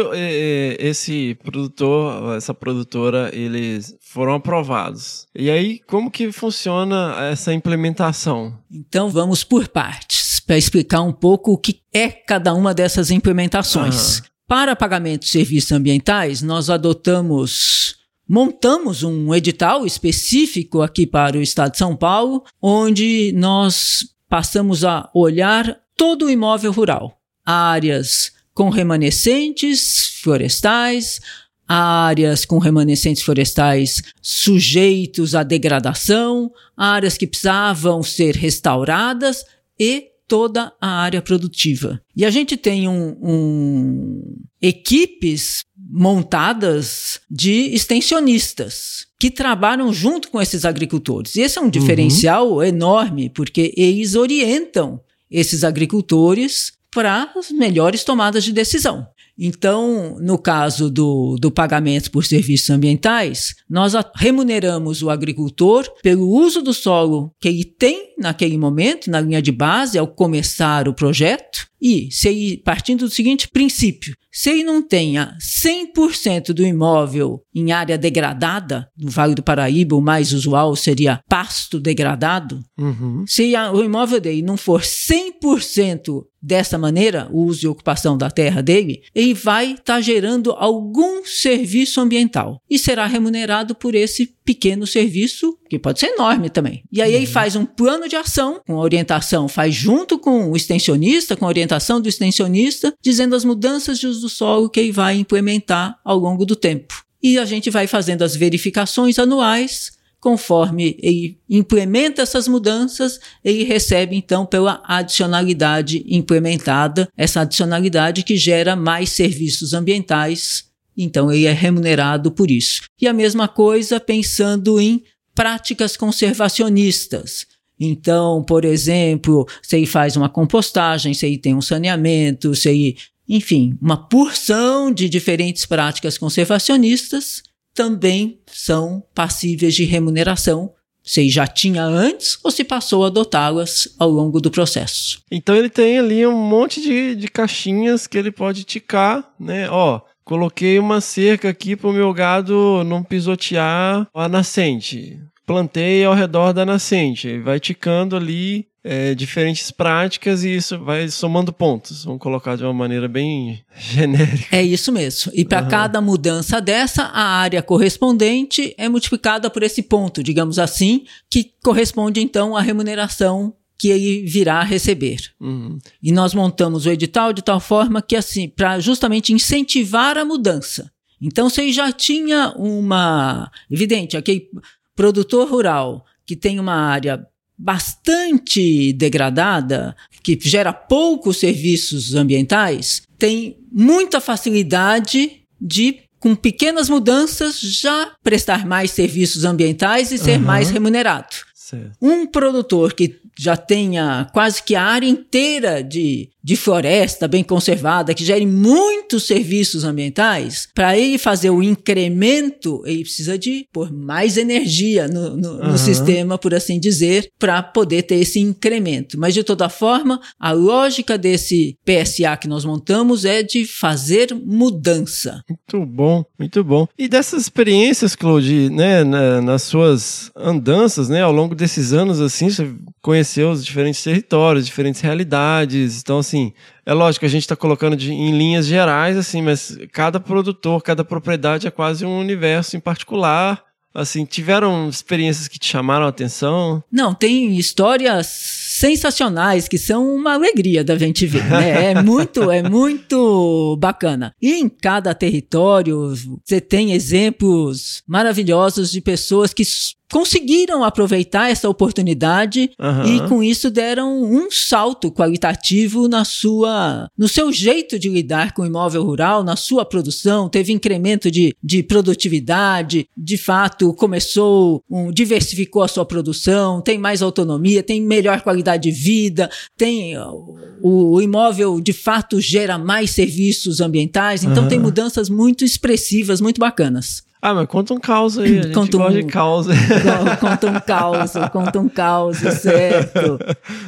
esse 0.78 1.36
produtor, 1.44 2.34
essa 2.34 2.54
produtora, 2.54 3.30
eles 3.34 3.94
foram 4.00 4.32
aprovados, 4.36 5.26
e 5.36 5.50
aí 5.50 5.80
como 5.86 6.10
que 6.10 6.32
funciona 6.32 7.28
essa 7.30 7.52
implementação? 7.52 8.58
Então, 8.72 9.10
vamos 9.10 9.44
por 9.44 9.68
partes 9.68 10.40
para 10.40 10.56
explicar 10.56 11.02
um 11.02 11.12
pouco 11.12 11.52
o 11.52 11.58
que 11.58 11.82
é 11.92 12.08
cada 12.08 12.54
uma 12.54 12.72
dessas 12.72 13.10
implementações. 13.10 14.20
Uhum. 14.20 14.29
Para 14.50 14.74
pagamento 14.74 15.22
de 15.22 15.28
serviços 15.28 15.70
ambientais, 15.70 16.42
nós 16.42 16.68
adotamos 16.70 17.94
montamos 18.28 19.04
um 19.04 19.32
edital 19.32 19.86
específico 19.86 20.82
aqui 20.82 21.06
para 21.06 21.38
o 21.38 21.40
estado 21.40 21.70
de 21.70 21.78
São 21.78 21.94
Paulo, 21.94 22.42
onde 22.60 23.32
nós 23.36 24.12
passamos 24.28 24.84
a 24.84 25.08
olhar 25.14 25.78
todo 25.96 26.24
o 26.24 26.30
imóvel 26.30 26.72
rural, 26.72 27.16
áreas 27.46 28.32
com 28.52 28.70
remanescentes 28.70 30.18
florestais, 30.20 31.20
áreas 31.68 32.44
com 32.44 32.58
remanescentes 32.58 33.22
florestais 33.22 34.02
sujeitos 34.20 35.36
à 35.36 35.44
degradação, 35.44 36.50
áreas 36.76 37.16
que 37.16 37.28
precisavam 37.28 38.02
ser 38.02 38.34
restauradas 38.34 39.44
e 39.78 40.09
toda 40.30 40.72
a 40.80 40.88
área 40.88 41.20
produtiva. 41.20 42.00
E 42.16 42.24
a 42.24 42.30
gente 42.30 42.56
tem 42.56 42.88
um, 42.88 43.16
um 43.20 44.36
equipes 44.62 45.64
montadas 45.76 47.20
de 47.28 47.74
extensionistas 47.74 49.08
que 49.18 49.28
trabalham 49.28 49.92
junto 49.92 50.30
com 50.30 50.40
esses 50.40 50.64
agricultores. 50.64 51.34
E 51.34 51.40
esse 51.40 51.58
é 51.58 51.60
um 51.60 51.64
uhum. 51.64 51.70
diferencial 51.70 52.52
uhum. 52.52 52.62
enorme, 52.62 53.28
porque 53.28 53.74
eles 53.76 54.14
orientam 54.14 55.00
esses 55.28 55.64
agricultores 55.64 56.74
para 56.92 57.32
as 57.36 57.50
melhores 57.50 58.04
tomadas 58.04 58.44
de 58.44 58.52
decisão. 58.52 59.08
Então, 59.42 60.18
no 60.20 60.36
caso 60.36 60.90
do, 60.90 61.36
do 61.40 61.50
pagamento 61.50 62.10
por 62.10 62.26
serviços 62.26 62.68
ambientais, 62.68 63.54
nós 63.68 63.94
remuneramos 64.14 65.02
o 65.02 65.08
agricultor 65.08 65.90
pelo 66.02 66.28
uso 66.28 66.60
do 66.60 66.74
solo 66.74 67.32
que 67.40 67.48
ele 67.48 67.64
tem 67.64 68.14
naquele 68.18 68.58
momento, 68.58 69.10
na 69.10 69.18
linha 69.18 69.40
de 69.40 69.50
base, 69.50 69.96
ao 69.96 70.06
começar 70.06 70.86
o 70.86 70.92
projeto, 70.92 71.66
e 71.80 72.10
se 72.10 72.28
ele, 72.28 72.58
partindo 72.58 73.06
do 73.06 73.10
seguinte 73.10 73.48
princípio, 73.48 74.14
se 74.40 74.48
ele 74.48 74.64
não 74.64 74.80
tenha 74.80 75.36
100% 75.38 76.54
do 76.54 76.64
imóvel 76.64 77.44
em 77.54 77.72
área 77.72 77.98
degradada, 77.98 78.88
no 78.96 79.10
Vale 79.10 79.34
do 79.34 79.42
Paraíba, 79.42 79.94
o 79.94 80.00
mais 80.00 80.32
usual 80.32 80.74
seria 80.74 81.20
pasto 81.28 81.78
degradado, 81.78 82.64
uhum. 82.78 83.22
se 83.26 83.54
a, 83.54 83.70
o 83.70 83.84
imóvel 83.84 84.18
dele 84.18 84.40
não 84.40 84.56
for 84.56 84.80
100% 84.80 86.24
dessa 86.42 86.78
maneira, 86.78 87.28
o 87.30 87.44
uso 87.44 87.66
e 87.66 87.68
ocupação 87.68 88.16
da 88.16 88.30
terra 88.30 88.62
dele, 88.62 89.02
ele 89.14 89.34
vai 89.34 89.72
estar 89.72 89.82
tá 89.84 90.00
gerando 90.00 90.52
algum 90.52 91.24
serviço 91.24 92.00
ambiental 92.00 92.62
e 92.68 92.78
será 92.78 93.06
remunerado 93.06 93.74
por 93.74 93.94
esse 93.94 94.34
pequeno 94.42 94.86
serviço, 94.86 95.56
que 95.68 95.78
pode 95.78 96.00
ser 96.00 96.06
enorme 96.06 96.48
também. 96.48 96.82
E 96.90 97.02
aí 97.02 97.12
uhum. 97.12 97.16
ele 97.18 97.26
faz 97.26 97.54
um 97.54 97.64
plano 97.66 98.08
de 98.08 98.16
ação, 98.16 98.60
com 98.66 98.76
orientação, 98.76 99.46
faz 99.48 99.74
junto 99.74 100.18
com 100.18 100.50
o 100.50 100.56
extensionista, 100.56 101.36
com 101.36 101.44
a 101.44 101.48
orientação 101.48 102.00
do 102.00 102.08
extensionista, 102.08 102.92
dizendo 103.02 103.36
as 103.36 103.44
mudanças 103.44 103.98
de 103.98 104.06
uso 104.06 104.28
do 104.30 104.36
solo 104.36 104.70
que 104.70 104.80
ele 104.80 104.92
vai 104.92 105.16
implementar 105.16 105.98
ao 106.04 106.18
longo 106.18 106.46
do 106.46 106.56
tempo. 106.56 107.04
E 107.22 107.38
a 107.38 107.44
gente 107.44 107.68
vai 107.70 107.86
fazendo 107.86 108.22
as 108.22 108.34
verificações 108.34 109.18
anuais 109.18 109.98
conforme 110.18 110.98
ele 111.02 111.38
implementa 111.48 112.20
essas 112.20 112.46
mudanças, 112.46 113.18
ele 113.42 113.64
recebe 113.64 114.14
então 114.14 114.44
pela 114.44 114.82
adicionalidade 114.84 116.04
implementada, 116.06 117.08
essa 117.16 117.40
adicionalidade 117.40 118.22
que 118.22 118.36
gera 118.36 118.76
mais 118.76 119.08
serviços 119.08 119.72
ambientais 119.72 120.70
então 120.96 121.32
ele 121.32 121.46
é 121.46 121.52
remunerado 121.52 122.30
por 122.30 122.50
isso. 122.50 122.82
E 123.00 123.06
a 123.06 123.12
mesma 123.12 123.48
coisa 123.48 123.98
pensando 123.98 124.80
em 124.80 125.02
práticas 125.34 125.96
conservacionistas. 125.96 127.46
Então, 127.78 128.42
por 128.42 128.64
exemplo, 128.64 129.48
se 129.62 129.76
ele 129.76 129.86
faz 129.86 130.16
uma 130.16 130.28
compostagem, 130.28 131.14
se 131.14 131.26
ele 131.26 131.38
tem 131.38 131.54
um 131.54 131.62
saneamento, 131.62 132.54
se 132.54 132.68
ele, 132.68 132.96
enfim, 133.36 133.78
uma 133.80 133.96
porção 133.96 134.92
de 134.92 135.08
diferentes 135.08 135.64
práticas 135.64 136.18
conservacionistas 136.18 137.42
também 137.72 138.40
são 138.46 139.02
passíveis 139.14 139.74
de 139.74 139.84
remuneração 139.84 140.72
se 141.02 141.30
já 141.30 141.46
tinha 141.46 141.82
antes 141.82 142.38
ou 142.44 142.50
se 142.50 142.62
passou 142.62 143.04
a 143.04 143.06
adotá-las 143.06 143.94
ao 143.98 144.10
longo 144.10 144.40
do 144.40 144.50
processo. 144.50 145.22
Então 145.30 145.56
ele 145.56 145.70
tem 145.70 145.98
ali 145.98 146.26
um 146.26 146.36
monte 146.36 146.80
de, 146.80 147.14
de 147.14 147.28
caixinhas 147.28 148.06
que 148.06 148.18
ele 148.18 148.30
pode 148.30 148.64
ticar, 148.64 149.32
né? 149.38 149.70
Ó, 149.70 150.02
Coloquei 150.30 150.78
uma 150.78 151.00
cerca 151.00 151.48
aqui 151.48 151.74
para 151.74 151.90
o 151.90 151.92
meu 151.92 152.12
gado 152.14 152.84
não 152.84 153.02
pisotear 153.02 154.06
a 154.14 154.28
nascente. 154.28 155.18
Plantei 155.44 156.04
ao 156.04 156.14
redor 156.14 156.52
da 156.52 156.64
nascente. 156.64 157.40
Vai 157.40 157.58
ticando 157.58 158.14
ali 158.14 158.68
é, 158.82 159.14
diferentes 159.14 159.70
práticas 159.70 160.42
e 160.42 160.56
isso 160.56 160.78
vai 160.78 161.08
somando 161.08 161.52
pontos. 161.52 162.04
Vamos 162.04 162.20
colocar 162.20 162.56
de 162.56 162.64
uma 162.64 162.72
maneira 162.72 163.08
bem 163.08 163.62
genérica. 163.76 164.56
É 164.56 164.62
isso 164.62 164.90
mesmo. 164.90 165.32
E 165.34 165.44
para 165.44 165.62
uhum. 165.62 165.68
cada 165.68 166.00
mudança 166.00 166.60
dessa, 166.60 167.04
a 167.04 167.22
área 167.22 167.62
correspondente 167.62 168.74
é 168.78 168.88
multiplicada 168.88 169.50
por 169.50 169.62
esse 169.62 169.82
ponto, 169.82 170.22
digamos 170.22 170.58
assim, 170.58 171.04
que 171.28 171.52
corresponde 171.62 172.20
então 172.20 172.56
à 172.56 172.60
remuneração 172.60 173.54
que 173.78 173.88
ele 173.88 174.26
virá 174.26 174.62
receber. 174.62 175.32
Uhum. 175.40 175.78
E 176.02 176.12
nós 176.12 176.34
montamos 176.34 176.84
o 176.84 176.90
edital 176.90 177.32
de 177.32 177.40
tal 177.40 177.58
forma 177.58 178.02
que, 178.02 178.14
assim, 178.14 178.46
para 178.46 178.78
justamente 178.78 179.32
incentivar 179.32 180.18
a 180.18 180.24
mudança. 180.24 180.92
Então, 181.20 181.48
se 181.48 181.62
ele 181.62 181.72
já 181.72 181.90
tinha 181.90 182.52
uma. 182.56 183.50
Evidente, 183.70 184.18
aquele 184.18 184.48
produtor 184.94 185.48
rural 185.48 186.04
que 186.26 186.36
tem 186.36 186.60
uma 186.60 186.74
área 186.74 187.26
bastante 187.62 188.92
degradada, 188.94 189.94
que 190.22 190.38
gera 190.40 190.72
poucos 190.72 191.36
serviços 191.36 192.14
ambientais, 192.14 193.02
tem 193.18 193.58
muita 193.70 194.18
facilidade 194.18 195.42
de, 195.60 195.98
com 196.18 196.34
pequenas 196.34 196.88
mudanças, 196.88 197.60
já 197.60 198.12
prestar 198.24 198.66
mais 198.66 198.92
serviços 198.92 199.44
ambientais 199.44 200.10
e 200.10 200.16
ser 200.16 200.38
uhum. 200.38 200.46
mais 200.46 200.70
remunerado. 200.70 201.36
Certo. 201.70 201.92
Um 202.02 202.26
produtor 202.26 202.92
que 202.94 203.16
já 203.38 203.56
tenha 203.56 204.26
quase 204.34 204.62
que 204.62 204.74
a 204.74 204.82
área 204.82 205.06
inteira 205.08 205.82
de, 205.82 206.28
de 206.42 206.56
floresta 206.56 207.26
bem 207.28 207.42
conservada, 207.44 208.12
que 208.12 208.24
gere 208.24 208.44
muitos 208.44 209.22
serviços 209.26 209.84
ambientais, 209.84 210.68
para 210.74 210.98
ele 210.98 211.16
fazer 211.16 211.48
o 211.50 211.62
incremento, 211.62 212.82
ele 212.84 213.02
precisa 213.02 213.38
de 213.38 213.66
pôr 213.72 213.90
mais 213.92 214.36
energia 214.36 215.06
no, 215.08 215.36
no, 215.36 215.54
no 215.58 215.62
Aham. 215.62 215.76
sistema, 215.78 216.36
por 216.36 216.52
assim 216.54 216.78
dizer, 216.78 217.30
para 217.38 217.62
poder 217.62 218.02
ter 218.02 218.16
esse 218.16 218.40
incremento. 218.40 219.18
Mas, 219.18 219.32
de 219.32 219.42
toda 219.44 219.68
forma, 219.68 220.20
a 220.38 220.50
lógica 220.52 221.16
desse 221.16 221.76
PSA 221.84 222.36
que 222.36 222.48
nós 222.48 222.64
montamos 222.64 223.24
é 223.24 223.42
de 223.42 223.64
fazer 223.64 224.34
mudança. 224.34 225.42
Muito 225.48 225.86
bom, 225.86 226.24
muito 226.38 226.62
bom. 226.64 226.86
E 226.98 227.08
dessas 227.08 227.42
experiências, 227.42 228.14
Claude, 228.14 228.68
né, 228.70 229.02
na- 229.04 229.40
nas 229.40 229.62
suas 229.62 230.30
andanças, 230.36 231.08
né, 231.08 231.22
ao 231.22 231.32
longo 231.32 231.54
desses 231.60 231.92
anos, 231.92 232.20
assim, 232.20 232.50
você 232.50 232.68
conheceu 233.00 233.50
os 233.50 233.64
diferentes 233.64 234.02
territórios, 234.02 234.66
diferentes 234.66 235.00
realidades. 235.00 236.00
Então, 236.00 236.18
assim, 236.18 236.52
é 236.84 236.92
lógico 236.92 237.24
a 237.24 237.28
gente 237.28 237.42
está 237.42 237.54
colocando 237.54 237.94
de- 237.96 238.12
em 238.12 238.36
linhas 238.36 238.66
gerais, 238.66 239.16
assim, 239.16 239.40
mas 239.42 239.78
cada 239.92 240.18
produtor, 240.18 240.82
cada 240.82 241.04
propriedade 241.04 241.66
é 241.66 241.70
quase 241.70 242.04
um 242.04 242.18
universo 242.18 242.76
em 242.76 242.80
particular. 242.80 243.62
Assim, 243.92 244.24
tiveram 244.24 244.88
experiências 244.88 245.48
que 245.48 245.58
te 245.58 245.66
chamaram 245.66 246.06
a 246.06 246.10
atenção? 246.10 246.80
Não, 246.92 247.12
tem 247.12 247.56
histórias 247.58 248.28
sensacionais 248.28 249.66
que 249.68 249.76
são 249.76 250.14
uma 250.14 250.34
alegria 250.34 250.82
da 250.84 250.96
gente 250.96 251.26
ver, 251.26 251.44
né? 251.44 251.90
É 251.90 252.02
muito, 252.02 252.50
é 252.52 252.62
muito 252.68 253.76
bacana. 253.80 254.32
E 254.40 254.54
em 254.54 254.68
cada 254.68 255.12
território 255.12 256.14
você 256.46 256.60
tem 256.60 256.92
exemplos 256.92 258.02
maravilhosos 258.06 258.92
de 258.92 259.00
pessoas 259.00 259.52
que 259.52 259.64
conseguiram 260.10 260.84
aproveitar 260.84 261.50
essa 261.50 261.68
oportunidade 261.68 262.70
Aham. 262.78 263.04
e 263.06 263.28
com 263.28 263.42
isso 263.42 263.70
deram 263.70 264.22
um 264.22 264.50
salto 264.50 265.10
qualitativo 265.10 266.08
na 266.08 266.24
sua, 266.24 267.08
no 267.16 267.28
seu 267.28 267.52
jeito 267.52 267.98
de 267.98 268.08
lidar 268.08 268.52
com 268.52 268.62
o 268.62 268.66
imóvel 268.66 269.04
rural, 269.04 269.44
na 269.44 269.56
sua 269.56 269.84
produção, 269.84 270.48
teve 270.48 270.72
incremento 270.72 271.30
de, 271.30 271.54
de 271.62 271.82
produtividade, 271.82 273.08
de 273.16 273.38
fato 273.38 273.94
começou, 273.94 274.82
um, 274.90 275.10
diversificou 275.10 275.82
a 275.82 275.88
sua 275.88 276.04
produção, 276.04 276.80
tem 276.80 276.98
mais 276.98 277.22
autonomia, 277.22 277.82
tem 277.82 278.00
melhor 278.00 278.40
qualidade 278.40 278.84
de 278.84 278.90
vida, 278.90 279.50
tem 279.76 280.16
o, 280.18 281.12
o 281.12 281.22
imóvel 281.22 281.80
de 281.80 281.92
fato 281.92 282.40
gera 282.40 282.78
mais 282.78 283.10
serviços 283.10 283.80
ambientais, 283.80 284.42
então 284.42 284.62
Aham. 284.62 284.68
tem 284.68 284.78
mudanças 284.78 285.28
muito 285.28 285.64
expressivas, 285.64 286.40
muito 286.40 286.58
bacanas. 286.58 287.22
Ah, 287.42 287.54
mas 287.54 287.66
conta 287.68 287.94
um 287.94 287.98
caos 287.98 288.38
aí, 288.38 288.58
a 288.58 288.62
gente 288.62 288.74
Conta 288.74 288.96
um- 288.98 289.10
de 289.10 289.22
caos. 289.24 289.66
Conta 290.40 290.66
um 290.66 290.80
caos, 290.80 291.32
conta 291.52 291.80
um 291.80 291.88
caos, 291.88 292.36
certo. 292.60 293.38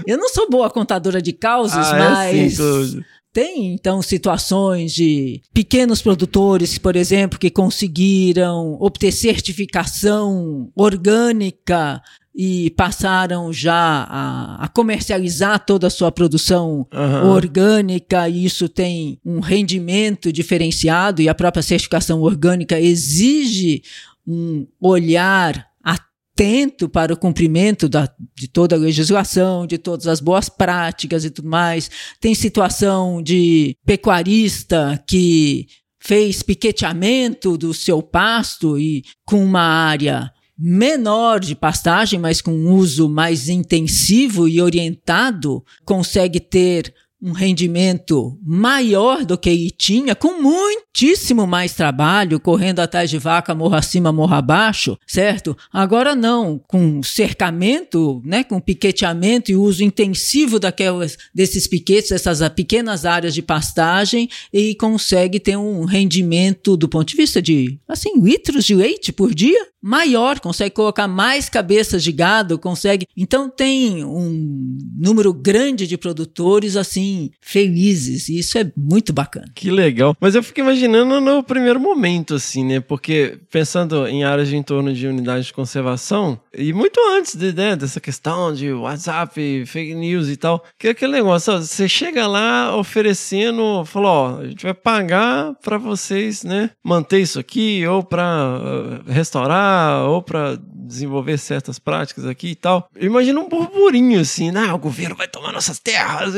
Eu 0.07 0.17
não 0.19 0.29
sou 0.31 0.49
boa 0.49 0.71
contadora 0.71 1.21
de 1.21 1.33
causos, 1.33 1.77
ah, 1.77 1.99
mas 1.99 2.35
é 2.35 2.45
assim, 2.47 3.01
tem 3.33 3.73
então 3.75 4.03
situações 4.03 4.93
de 4.93 5.41
pequenos 5.55 6.03
produtores, 6.03 6.77
por 6.79 6.97
exemplo, 6.97 7.39
que 7.39 7.51
conseguiram 7.51 8.77
obter 8.81 9.11
certificação 9.13 10.71
orgânica 10.75 12.01
e 12.35 12.71
passaram 12.71 13.53
já 13.53 14.07
a, 14.09 14.65
a 14.65 14.69
comercializar 14.69 15.65
toda 15.65 15.87
a 15.87 15.91
sua 15.91 16.11
produção 16.11 16.87
Aham. 16.93 17.31
orgânica 17.31 18.29
e 18.29 18.45
isso 18.45 18.69
tem 18.69 19.19
um 19.25 19.41
rendimento 19.41 20.33
diferenciado 20.33 21.21
e 21.21 21.29
a 21.29 21.35
própria 21.35 21.63
certificação 21.63 22.23
orgânica 22.23 22.81
exige 22.81 23.83
um 24.27 24.67
olhar 24.81 25.67
atento 25.85 26.89
para 26.89 27.13
o 27.13 27.17
cumprimento 27.17 27.89
da, 27.89 28.09
de 28.35 28.49
toda 28.49 28.77
a 28.77 28.79
legislação, 28.79 29.67
de 29.67 29.77
todas 29.77 30.07
as 30.07 30.21
boas 30.21 30.49
práticas 30.49 31.25
e 31.25 31.31
tudo 31.31 31.49
mais. 31.49 31.91
Tem 32.19 32.35
situação 32.35 33.23
de 33.23 33.77
pecuarista 33.85 35.03
que 35.07 35.67
fez 36.01 36.43
piqueteamento 36.43 37.59
do 37.59 37.75
seu 37.75 38.03
pasto 38.03 38.79
e 38.79 39.05
com 39.25 39.45
uma 39.45 39.61
área 39.61 40.33
menor 40.65 41.41
de 41.41 41.57
pastagem, 41.57 42.21
mas 42.21 42.41
com 42.41 42.53
um 42.53 42.73
uso 42.75 43.09
mais 43.09 43.49
intensivo 43.49 44.47
e 44.47 44.63
orientado, 44.63 45.65
consegue 45.85 46.39
ter 46.39 46.95
um 47.21 47.31
rendimento 47.31 48.37
maior 48.45 49.25
do 49.25 49.39
que 49.39 49.71
tinha, 49.71 50.15
com 50.15 50.43
muitíssimo 50.43 51.47
mais 51.47 51.73
trabalho, 51.73 52.41
correndo 52.41 52.81
atrás 52.81 53.09
de 53.09 53.17
vaca 53.17 53.55
morro 53.55 53.77
acima, 53.77 54.13
morro 54.13 54.35
abaixo, 54.35 54.99
certo? 55.07 55.57
Agora 55.73 56.17
não, 56.17 56.59
com 56.67 57.01
cercamento, 57.01 58.21
né, 58.25 58.43
com 58.43 58.61
piqueteamento 58.61 59.53
e 59.53 59.57
uso 59.57 59.85
intensivo 59.85 60.59
daquelas, 60.59 61.17
desses 61.33 61.69
piquetes, 61.69 62.11
essas 62.11 62.41
pequenas 62.49 63.05
áreas 63.05 63.35
de 63.35 63.43
pastagem, 63.43 64.29
ele 64.53 64.75
consegue 64.75 65.39
ter 65.39 65.57
um 65.57 65.85
rendimento 65.85 66.77
do 66.77 66.89
ponto 66.89 67.09
de 67.09 67.17
vista 67.17 67.41
de, 67.41 67.79
assim, 67.87 68.21
litros 68.21 68.65
de 68.65 68.75
leite 68.75 69.13
por 69.13 69.33
dia 69.33 69.72
maior, 69.83 70.39
consegue 70.39 70.75
colocar 70.75 71.09
mais 71.09 71.49
cabeças 71.49 72.03
de 72.05 72.13
gado, 72.13 72.59
consegue. 72.59 73.07
Então 73.17 73.51
tem 73.51 74.05
um 74.05 74.79
número 74.97 75.33
grande 75.33 75.87
de 75.87 75.99
produtores 75.99 76.77
assim 76.77 77.31
felizes, 77.41 78.29
e 78.29 78.39
isso 78.39 78.57
é 78.57 78.71
muito 78.77 79.13
bacana. 79.13 79.51
Que 79.55 79.71
legal. 79.71 80.17
Mas 80.21 80.35
eu 80.35 80.43
fico 80.43 80.61
imaginando 80.61 81.21
no 81.21 81.43
primeiro 81.43 81.81
momento, 81.81 82.35
assim, 82.35 82.65
né? 82.65 82.81
Porque 82.81 83.39
pensando 83.51 84.07
em 84.07 84.25
áreas 84.25 84.49
de 84.49 84.57
entorno 84.57 84.93
de 84.95 85.07
unidades 85.07 85.47
de 85.47 85.53
conservação, 85.53 86.39
e 86.55 86.73
muito 86.73 87.01
antes 87.17 87.35
de, 87.35 87.53
né, 87.53 87.75
dessa 87.75 88.01
questão 88.01 88.53
de 88.53 88.73
WhatsApp, 88.73 89.65
fake 89.67 89.95
news 89.95 90.29
e 90.29 90.37
tal, 90.37 90.63
que 90.79 90.89
é 90.89 90.91
aquele 90.91 91.13
negócio, 91.13 91.53
você 91.59 91.89
chega 91.89 92.27
lá 92.27 92.77
oferecendo, 92.77 93.85
falou, 93.85 94.11
ó, 94.11 94.41
a 94.41 94.47
gente 94.47 94.63
vai 94.63 94.75
pagar 94.75 95.55
pra 95.63 95.79
vocês, 95.79 96.45
né, 96.45 96.71
manter 96.85 97.21
isso 97.21 97.41
aqui, 97.41 97.87
ou 97.87 98.03
pra 98.03 98.61
uh, 98.61 99.11
restaurar, 99.11 99.72
ou 100.09 100.23
pra 100.23 100.57
desenvolver 100.93 101.39
certas 101.39 101.79
práticas 101.79 102.27
aqui 102.27 102.49
e 102.49 102.55
tal. 102.55 102.89
Eu 102.95 103.07
imagino 103.07 103.41
um 103.41 103.49
burburinho 103.49 104.21
assim, 104.21 104.51
né? 104.51 104.73
O 104.73 104.79
governo 104.79 105.17
vai 105.17 105.27
tomar 105.27 105.53
nossas 105.53 105.79
terras, 105.79 106.35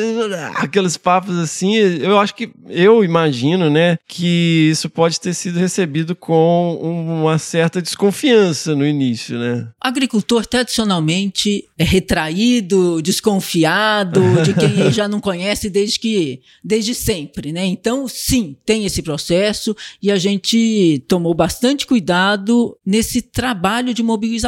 aqueles 0.56 0.96
papos 0.96 1.38
assim. 1.38 1.74
Eu 1.74 2.18
acho 2.18 2.34
que, 2.34 2.50
eu 2.68 3.04
imagino, 3.04 3.68
né, 3.68 3.98
que 4.06 4.68
isso 4.70 4.88
pode 4.88 5.20
ter 5.20 5.34
sido 5.34 5.58
recebido 5.58 6.14
com 6.14 6.78
uma 6.80 7.38
certa 7.38 7.82
desconfiança 7.82 8.74
no 8.74 8.86
início, 8.86 9.38
né? 9.38 9.68
Agricultor 9.80 10.46
tradicionalmente 10.46 11.64
é 11.76 11.84
retraído, 11.84 13.02
desconfiado, 13.02 14.22
de 14.42 14.54
quem 14.54 14.80
ele 14.80 14.92
já 14.92 15.08
não 15.08 15.20
conhece 15.20 15.68
desde 15.68 15.98
que 15.98 16.40
desde 16.62 16.94
sempre, 16.94 17.52
né? 17.52 17.64
Então, 17.64 18.06
sim, 18.08 18.56
tem 18.64 18.84
esse 18.84 19.02
processo 19.02 19.76
e 20.00 20.10
a 20.10 20.16
gente 20.16 21.02
tomou 21.08 21.34
bastante 21.34 21.86
cuidado 21.86 22.76
nesse 22.84 23.20
trabalho 23.20 23.92
de 23.92 24.02
mobilização. 24.02 24.43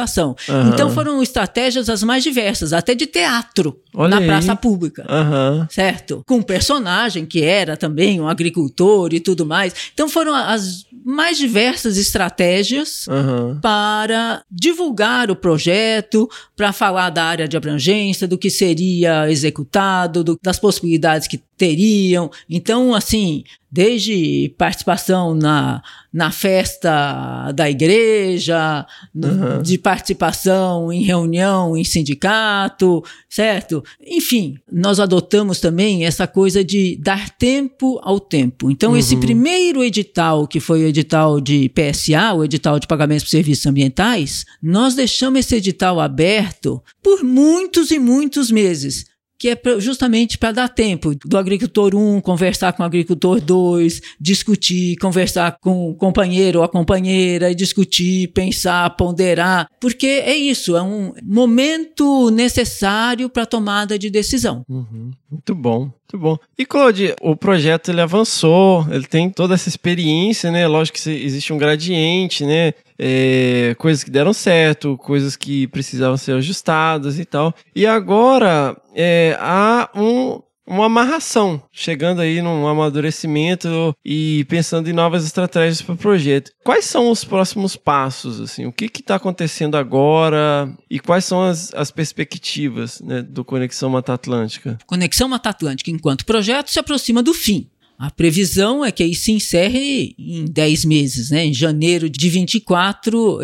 Aham. 0.49 0.71
Então 0.73 0.89
foram 0.91 1.21
estratégias 1.23 1.89
as 1.89 2.03
mais 2.03 2.23
diversas, 2.23 2.73
até 2.73 2.93
de 2.93 3.05
teatro 3.07 3.79
Olha 3.95 4.11
na 4.11 4.17
aí. 4.17 4.25
praça 4.27 4.55
pública. 4.55 5.05
Aham. 5.09 5.67
certo? 5.71 6.21
Com 6.27 6.35
um 6.37 6.41
personagem 6.41 7.25
que 7.25 7.41
era 7.43 7.75
também 7.77 8.19
um 8.21 8.27
agricultor 8.27 9.13
e 9.13 9.19
tudo 9.19 9.45
mais. 9.45 9.73
Então 9.93 10.07
foram 10.09 10.33
as 10.35 10.85
mais 11.05 11.37
diversas 11.37 11.97
estratégias 11.97 13.07
Aham. 13.07 13.59
para 13.61 14.41
divulgar 14.51 15.31
o 15.31 15.35
projeto, 15.35 16.29
para 16.55 16.71
falar 16.73 17.09
da 17.09 17.23
área 17.23 17.47
de 17.47 17.55
abrangência, 17.57 18.27
do 18.27 18.37
que 18.37 18.49
seria 18.49 19.29
executado, 19.29 20.23
do- 20.23 20.39
das 20.43 20.59
possibilidades 20.59 21.27
que 21.27 21.39
teriam. 21.57 22.29
Então, 22.49 22.93
assim, 22.93 23.43
desde 23.69 24.53
participação 24.57 25.35
na, 25.35 25.81
na 26.13 26.31
festa 26.31 27.51
da 27.53 27.69
igreja, 27.69 28.85
Uhum. 29.15 29.61
de 29.63 29.77
participação 29.77 30.91
em 30.93 31.01
reunião 31.03 31.75
em 31.75 31.83
sindicato, 31.83 33.03
certo? 33.29 33.83
Enfim, 34.05 34.57
nós 34.71 34.99
adotamos 34.99 35.59
também 35.59 36.05
essa 36.05 36.27
coisa 36.27 36.63
de 36.63 36.95
dar 36.97 37.29
tempo 37.31 37.99
ao 38.03 38.19
tempo. 38.19 38.69
Então, 38.71 38.95
esse 38.95 39.15
Uhum. 39.15 39.21
primeiro 39.21 39.83
edital, 39.83 40.47
que 40.47 40.59
foi 40.59 40.83
o 40.83 40.87
edital 40.87 41.41
de 41.41 41.69
PSA, 41.69 42.33
o 42.35 42.43
edital 42.43 42.79
de 42.79 42.87
pagamentos 42.87 43.23
por 43.25 43.29
serviços 43.31 43.65
ambientais, 43.65 44.45
nós 44.61 44.95
deixamos 44.95 45.39
esse 45.39 45.55
edital 45.55 45.99
aberto 45.99 46.81
por 47.03 47.23
muitos 47.23 47.91
e 47.91 47.99
muitos 47.99 48.49
meses 48.51 49.05
que 49.39 49.49
é 49.49 49.59
justamente 49.79 50.37
para 50.37 50.51
dar 50.51 50.69
tempo 50.69 51.13
do 51.25 51.37
agricultor 51.37 51.95
1 51.95 52.21
conversar 52.21 52.73
com 52.73 52.83
o 52.83 52.85
agricultor 52.85 53.39
2, 53.39 54.01
discutir, 54.19 54.95
conversar 54.97 55.57
com 55.59 55.89
o 55.89 55.95
companheiro 55.95 56.59
ou 56.59 56.65
a 56.65 56.69
companheira, 56.69 57.53
discutir, 57.53 58.29
pensar, 58.29 58.89
ponderar, 58.91 59.69
porque 59.79 60.07
é 60.07 60.35
isso, 60.35 60.75
é 60.75 60.81
um 60.81 61.13
momento 61.23 62.29
necessário 62.31 63.29
para 63.29 63.45
tomada 63.45 63.97
de 63.97 64.09
decisão. 64.09 64.63
Uhum. 64.67 65.11
Muito 65.29 65.53
bom, 65.53 65.79
muito 65.79 66.17
bom. 66.17 66.37
E 66.57 66.65
Claude, 66.65 67.13
o 67.21 67.35
projeto 67.35 67.89
ele 67.89 68.01
avançou, 68.01 68.85
ele 68.89 69.05
tem 69.05 69.29
toda 69.29 69.53
essa 69.53 69.69
experiência, 69.69 70.49
né? 70.51 70.67
Lógico 70.67 70.97
que 70.97 71.09
existe 71.09 71.51
um 71.51 71.57
gradiente, 71.57 72.45
né? 72.45 72.73
É, 72.99 73.75
coisas 73.77 74.03
que 74.03 74.11
deram 74.11 74.33
certo, 74.33 74.97
coisas 74.97 75.35
que 75.35 75.67
precisavam 75.67 76.17
ser 76.17 76.33
ajustadas 76.33 77.19
e 77.19 77.25
tal. 77.25 77.53
E 77.75 77.85
agora 77.85 78.75
é, 78.95 79.37
há 79.39 79.89
um, 79.95 80.41
uma 80.67 80.85
amarração, 80.85 81.61
chegando 81.71 82.19
aí 82.19 82.41
num 82.41 82.67
amadurecimento 82.67 83.95
e 84.03 84.45
pensando 84.49 84.89
em 84.89 84.93
novas 84.93 85.25
estratégias 85.25 85.81
para 85.81 85.95
o 85.95 85.97
projeto. 85.97 86.51
Quais 86.63 86.85
são 86.85 87.09
os 87.09 87.23
próximos 87.23 87.77
passos? 87.77 88.41
Assim, 88.41 88.65
o 88.65 88.71
que 88.71 88.85
está 88.85 89.15
acontecendo 89.15 89.77
agora 89.77 90.69
e 90.89 90.99
quais 90.99 91.23
são 91.23 91.41
as, 91.41 91.73
as 91.73 91.89
perspectivas 91.89 92.99
né, 92.99 93.21
do 93.21 93.45
Conexão 93.45 93.89
Mata 93.89 94.13
Atlântica? 94.13 94.77
Conexão 94.85 95.29
Mata 95.29 95.49
Atlântica, 95.49 95.89
enquanto 95.89 96.25
projeto, 96.25 96.69
se 96.69 96.79
aproxima 96.79 97.23
do 97.23 97.33
fim. 97.33 97.69
A 97.97 98.11
previsão 98.11 98.85
é 98.85 98.91
que 98.91 99.01
aí 99.01 99.15
se 99.15 99.31
encerre 99.31 100.13
em 100.19 100.45
10 100.45 100.85
meses, 100.85 101.31
né? 101.31 101.45
Em 101.45 101.53
janeiro 101.53 102.07
de 102.07 102.29
24, 102.29 103.39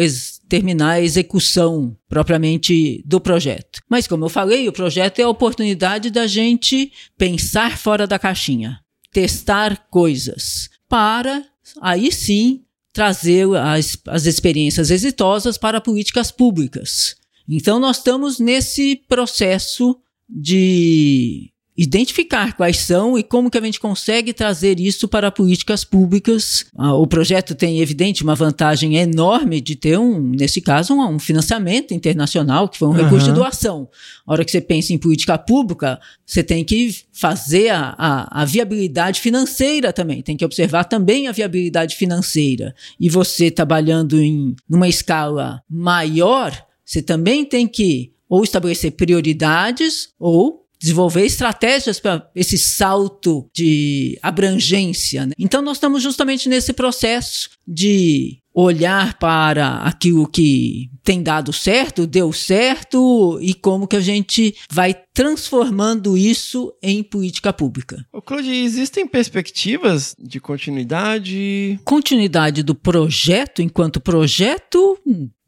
terminar 0.47 0.91
a 0.91 1.01
execução 1.01 1.97
propriamente 2.07 3.01
do 3.03 3.19
projeto. 3.19 3.81
Mas, 3.89 4.05
como 4.05 4.25
eu 4.25 4.29
falei, 4.29 4.67
o 4.67 4.73
projeto 4.73 5.19
é 5.19 5.23
a 5.23 5.29
oportunidade 5.29 6.11
da 6.11 6.27
gente 6.27 6.91
pensar 7.17 7.79
fora 7.79 8.05
da 8.05 8.19
caixinha, 8.19 8.79
testar 9.11 9.87
coisas, 9.89 10.69
para 10.87 11.43
aí 11.81 12.11
sim 12.11 12.61
trazer 12.93 13.47
as, 13.55 13.97
as 14.07 14.27
experiências 14.27 14.91
exitosas 14.91 15.57
para 15.57 15.81
políticas 15.81 16.31
públicas. 16.31 17.15
Então, 17.49 17.79
nós 17.79 17.97
estamos 17.97 18.39
nesse 18.39 18.95
processo 19.07 19.97
de 20.29 21.52
identificar 21.77 22.55
quais 22.55 22.77
são 22.77 23.17
e 23.17 23.23
como 23.23 23.49
que 23.49 23.57
a 23.57 23.61
gente 23.61 23.79
consegue 23.79 24.31
trazer 24.31 24.79
isso 24.79 25.07
para 25.07 25.31
políticas 25.31 25.83
públicas. 25.83 26.65
Ah, 26.77 26.93
o 26.93 27.07
projeto 27.07 27.55
tem, 27.55 27.79
evidente, 27.79 28.23
uma 28.23 28.35
vantagem 28.35 28.95
enorme 28.95 29.59
de 29.59 29.75
ter, 29.75 29.97
um, 29.97 30.19
nesse 30.19 30.61
caso, 30.61 30.93
um, 30.93 31.17
financiamento 31.17 31.93
internacional, 31.93 32.69
que 32.69 32.77
foi 32.77 32.87
um 32.87 32.91
uhum. 32.91 33.03
recurso 33.03 33.27
de 33.27 33.33
doação. 33.33 33.89
A 34.25 34.33
hora 34.33 34.45
que 34.45 34.51
você 34.51 34.61
pensa 34.61 34.93
em 34.93 34.97
política 34.97 35.37
pública, 35.37 35.99
você 36.25 36.43
tem 36.43 36.63
que 36.63 36.95
fazer 37.11 37.69
a, 37.69 37.95
a, 37.97 38.41
a 38.41 38.45
viabilidade 38.45 39.19
financeira 39.19 39.91
também, 39.91 40.21
tem 40.21 40.37
que 40.37 40.45
observar 40.45 40.83
também 40.85 41.27
a 41.27 41.31
viabilidade 41.31 41.95
financeira. 41.95 42.75
E 42.99 43.09
você 43.09 43.49
trabalhando 43.49 44.21
em 44.21 44.55
numa 44.69 44.87
escala 44.87 45.61
maior, 45.69 46.55
você 46.85 47.01
também 47.01 47.43
tem 47.45 47.67
que 47.67 48.13
ou 48.29 48.43
estabelecer 48.43 48.91
prioridades 48.93 50.09
ou 50.19 50.62
desenvolver 50.83 51.25
estratégias 51.25 51.97
para 51.97 52.29
esse 52.35 52.57
salto 52.57 53.49
de 53.55 54.19
abrangência. 54.21 55.25
Né? 55.25 55.31
Então, 55.39 55.61
nós 55.61 55.77
estamos 55.77 56.03
justamente 56.03 56.49
nesse 56.49 56.73
processo 56.73 57.51
de 57.65 58.42
olhar 58.53 59.17
para 59.17 59.77
aquilo 59.77 60.27
que 60.27 60.89
tem 61.03 61.21
dado 61.21 61.51
certo, 61.51 62.07
deu 62.07 62.31
certo 62.31 63.39
e 63.41 63.53
como 63.53 63.87
que 63.87 63.95
a 63.95 64.01
gente 64.01 64.55
vai 64.69 64.95
transformando 65.13 66.17
isso 66.17 66.73
em 66.81 67.03
política 67.03 67.51
pública. 67.51 68.05
Ô 68.11 68.21
Claude, 68.21 68.49
existem 68.49 69.07
perspectivas 69.07 70.15
de 70.19 70.39
continuidade? 70.39 71.79
Continuidade 71.83 72.63
do 72.63 72.75
projeto 72.75 73.61
enquanto 73.61 73.99
projeto? 73.99 74.97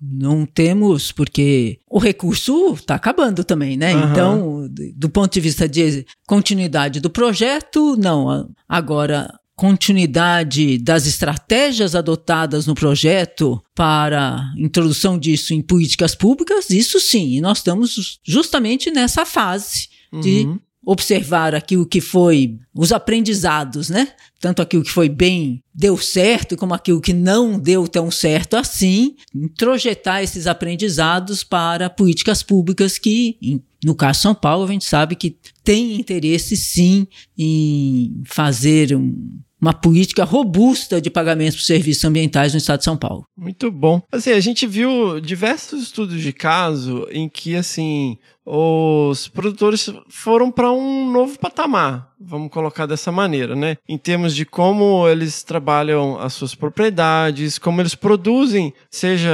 Não 0.02 0.46
temos, 0.46 1.12
porque 1.12 1.80
o 1.90 2.00
recurso 2.00 2.74
está 2.74 2.96
acabando 2.96 3.44
também, 3.44 3.78
né? 3.78 3.96
Uhum. 3.96 4.12
Então, 4.12 4.70
do 4.96 5.10
ponto 5.10 5.34
de 5.34 5.40
vista 5.40 5.68
de 5.68 6.06
continuidade 6.28 7.00
do 7.00 7.10
projeto, 7.10 7.96
não. 7.98 8.50
Agora, 8.68 9.34
continuidade 9.56 10.78
das 10.78 11.08
estratégias 11.08 11.96
adotadas 11.96 12.68
no 12.68 12.76
projeto 12.76 13.62
para 13.74 14.52
introdução 14.58 15.18
disso 15.18 15.54
em 15.54 15.62
políticas 15.62 16.14
públicas, 16.14 16.70
isso 16.70 17.00
sim. 17.00 17.38
E 17.38 17.42
nós 17.42 17.60
estamos 17.60 18.20
justamente 18.24 18.92
nessa 18.92 19.26
fase 19.26 19.88
de 20.22 20.46
uhum 20.46 20.60
observar 20.86 21.56
aquilo 21.56 21.86
que 21.86 22.00
foi 22.00 22.60
os 22.74 22.92
aprendizados, 22.92 23.90
né? 23.90 24.10
Tanto 24.40 24.62
aquilo 24.62 24.84
que 24.84 24.92
foi 24.92 25.10
bem 25.10 25.64
deu 25.74 25.98
certo, 25.98 26.56
como 26.56 26.74
aquilo 26.74 27.02
que 27.02 27.14
não 27.14 27.60
deu 27.60 27.88
tão 27.88 28.12
certo 28.12 28.56
assim, 28.56 29.16
introjetar 29.34 30.22
esses 30.22 30.46
aprendizados 30.46 31.44
para 31.44 31.90
políticas 31.90 32.44
públicas 32.44 32.98
que, 32.98 33.62
no 33.84 33.96
caso 33.96 34.22
São 34.22 34.36
Paulo, 34.36 34.66
a 34.66 34.72
gente 34.72 34.86
sabe 34.86 35.16
que 35.16 35.38
tem 35.64 35.96
interesse 35.96 36.56
sim 36.56 37.08
em 37.38 38.22
fazer 38.26 38.96
um, 38.96 39.40
uma 39.60 39.74
política 39.74 40.24
robusta 40.24 41.02
de 41.02 41.10
pagamentos 41.10 41.56
por 41.56 41.64
serviços 41.64 42.06
ambientais 42.06 42.54
no 42.54 42.60
estado 42.60 42.80
de 42.80 42.86
São 42.86 42.96
Paulo. 42.96 43.26
Muito 43.36 43.72
bom. 43.72 44.02
Assim, 44.12 44.32
a 44.32 44.40
gente 44.40 44.68
viu 44.68 45.20
diversos 45.20 45.84
estudos 45.84 46.22
de 46.22 46.32
caso 46.32 47.08
em 47.10 47.28
que 47.28 47.56
assim 47.56 48.18
os 48.46 49.28
produtores 49.28 49.92
foram 50.08 50.52
para 50.52 50.72
um 50.72 51.12
novo 51.12 51.40
patamar, 51.40 52.14
vamos 52.20 52.52
colocar 52.52 52.86
dessa 52.86 53.12
maneira, 53.12 53.56
né? 53.56 53.78
Em 53.90 53.98
termos 53.98 54.36
de 54.36 54.46
como 54.46 55.08
eles 55.08 55.42
trabalham 55.42 56.20
as 56.20 56.34
suas 56.34 56.54
propriedades, 56.54 57.58
como 57.58 57.82
eles 57.82 57.96
produzem, 57.96 58.72
seja 58.90 59.32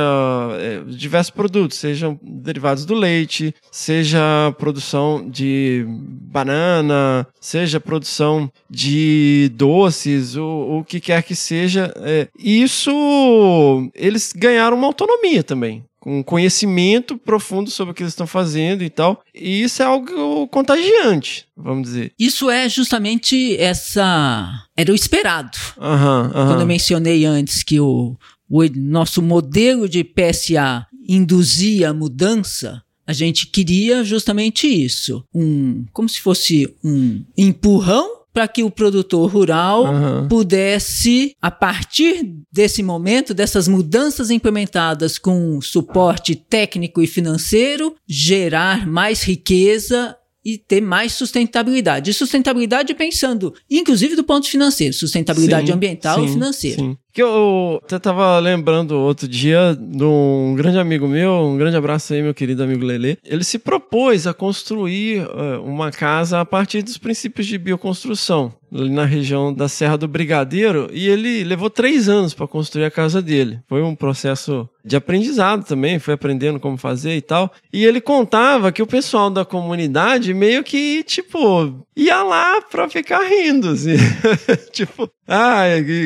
é, 0.60 0.82
diversos 0.88 1.32
produtos, 1.32 1.78
sejam 1.78 2.18
derivados 2.24 2.86
do 2.86 2.94
leite, 2.94 3.54
seja 3.70 4.56
produção 4.58 5.30
de 5.30 5.86
banana, 5.88 7.28
seja 7.40 7.82
produção 7.82 8.50
de 8.70 9.52
doces, 9.56 10.38
ou 10.38 10.80
o 10.80 10.84
que 10.86 11.02
quer 11.02 11.22
que 11.24 11.36
seja. 11.36 11.94
É, 11.98 12.30
isso 12.40 13.92
eles 13.94 14.32
ganharam 14.34 14.78
uma 14.78 14.88
autonomia 14.88 15.44
também 15.44 15.84
com 16.02 16.24
conhecimento 16.24 17.16
profundo 17.16 17.70
sobre 17.70 17.92
o 17.92 17.96
que 17.96 18.02
eles 18.02 18.12
estão 18.12 18.26
fazendo 18.26 18.84
e 18.84 18.90
tal. 18.90 19.24
E 19.34 19.62
isso 19.62 19.84
é 19.84 19.86
algo 19.86 20.48
contagiante, 20.48 21.46
vamos 21.56 21.84
dizer. 21.84 22.12
Isso 22.20 22.50
é 22.50 22.68
justamente 22.68 23.56
essa. 23.58 24.66
Era 24.76 24.92
o 24.92 24.96
esperado. 24.96 25.58
Uhum, 25.78 26.24
uhum. 26.24 26.32
Quando 26.32 26.62
eu 26.62 26.66
mencionei 26.66 27.24
antes 27.24 27.62
que 27.62 27.80
o, 27.80 28.18
o 28.50 28.64
nosso 28.76 29.22
modelo 29.22 29.88
de 29.88 30.04
PSA 30.04 30.88
induzia 31.08 31.94
mudança. 31.94 32.82
A 33.06 33.14
gente 33.14 33.48
queria 33.48 34.04
justamente 34.04 34.68
isso, 34.68 35.24
um, 35.34 35.86
como 35.92 36.08
se 36.08 36.22
fosse 36.22 36.74
um 36.84 37.24
empurrão 37.38 38.21
para 38.34 38.48
que 38.48 38.64
o 38.64 38.72
produtor 38.72 39.30
rural 39.30 39.86
uhum. 39.86 40.28
pudesse, 40.28 41.36
a 41.42 41.52
partir 41.52 42.24
desse 42.52 42.82
momento, 42.82 43.34
dessas 43.34 43.68
mudanças 43.68 44.30
implementadas 44.30 45.18
com 45.18 45.60
suporte 45.62 46.36
técnico 46.36 47.02
e 47.02 47.08
financeiro, 47.08 47.96
gerar 48.08 48.88
mais 48.88 49.24
riqueza 49.24 50.16
e 50.44 50.58
ter 50.58 50.82
mais 50.82 51.14
sustentabilidade. 51.14 52.10
E 52.10 52.14
sustentabilidade 52.14 52.94
pensando, 52.94 53.54
inclusive 53.70 54.16
do 54.16 54.24
ponto 54.24 54.48
financeiro, 54.48 54.94
sustentabilidade 54.94 55.68
sim, 55.68 55.74
ambiental 55.74 56.20
sim, 56.20 56.26
e 56.26 56.34
financeira. 56.34 56.82
Sim. 56.82 56.98
Que 57.14 57.22
eu 57.22 57.82
até 57.84 58.00
tava 58.00 58.40
lembrando 58.40 58.98
outro 58.98 59.28
dia 59.28 59.78
de 59.78 60.04
um 60.04 60.54
grande 60.56 60.80
amigo 60.80 61.08
meu, 61.08 61.34
um 61.34 61.58
grande 61.58 61.76
abraço 61.76 62.14
aí, 62.14 62.22
meu 62.22 62.34
querido 62.34 62.64
amigo 62.64 62.86
Lele. 62.86 63.18
Ele 63.24 63.44
se 63.44 63.60
propôs 63.60 64.26
a 64.26 64.34
construir 64.34 65.26
uh, 65.26 65.62
uma 65.64 65.92
casa 65.92 66.40
a 66.40 66.46
partir 66.46 66.82
dos 66.82 66.98
princípios 66.98 67.48
de 67.48 67.58
bioconstrução, 67.58 68.54
ali 68.74 68.90
na 68.90 69.04
região 69.04 69.54
da 69.54 69.68
Serra 69.68 69.98
do 69.98 70.08
Brigadeiro, 70.08 70.90
e 70.94 71.08
ele 71.08 71.44
levou 71.44 71.70
três 71.70 72.08
anos 72.08 72.34
para 72.34 72.48
construir 72.48 72.86
a 72.86 72.92
casa 72.92 73.22
dele. 73.22 73.60
Foi 73.68 73.82
um 73.82 73.94
processo 73.94 74.70
de 74.84 74.96
aprendizado 74.96 75.66
também, 75.66 76.00
foi 76.00 76.14
aprendendo 76.14 76.60
como 76.60 76.78
fazer 76.78 77.16
e 77.16 77.22
tal. 77.22 77.52
E 77.72 77.86
ele 77.86 78.02
contava 78.02 78.72
que 78.72 78.82
o 78.82 78.88
pessoal 78.88 79.30
da 79.30 79.46
comunidade 79.46 80.34
meio 80.34 80.64
que, 80.64 81.04
tipo, 81.04 81.86
ia 81.96 82.24
lá 82.24 82.62
pra 82.62 82.90
ficar 82.90 83.24
rindo, 83.24 83.70
assim. 83.70 83.96
tipo, 84.72 85.10
ah, 85.28 85.64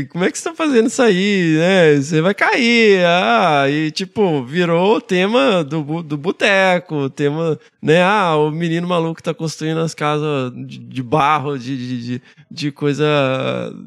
como 0.10 0.26
é 0.26 0.32
que 0.32 0.38
você 0.38 0.50
tá 0.50 0.56
fazendo 0.56 0.90
isso 0.96 1.02
aí, 1.02 1.58
né? 1.58 1.96
Você 1.96 2.22
vai 2.22 2.34
cair, 2.34 3.04
ah, 3.06 3.70
e 3.70 3.92
tipo, 3.92 4.44
virou 4.46 4.96
o 4.96 5.02
tema 5.02 5.62
do, 5.62 6.02
do 6.02 6.18
boteco, 6.18 7.10
tema, 7.10 7.60
né? 7.82 8.02
Ah, 8.02 8.38
o 8.38 8.50
menino 8.50 8.88
maluco 8.88 9.22
tá 9.22 9.34
construindo 9.34 9.82
as 9.82 9.94
casas 9.94 10.54
de, 10.56 10.80
de 10.80 11.04
barro, 11.04 11.60
de, 11.60 11.76
de, 11.76 12.06
de, 12.06 12.22
coisa, 12.72 13.06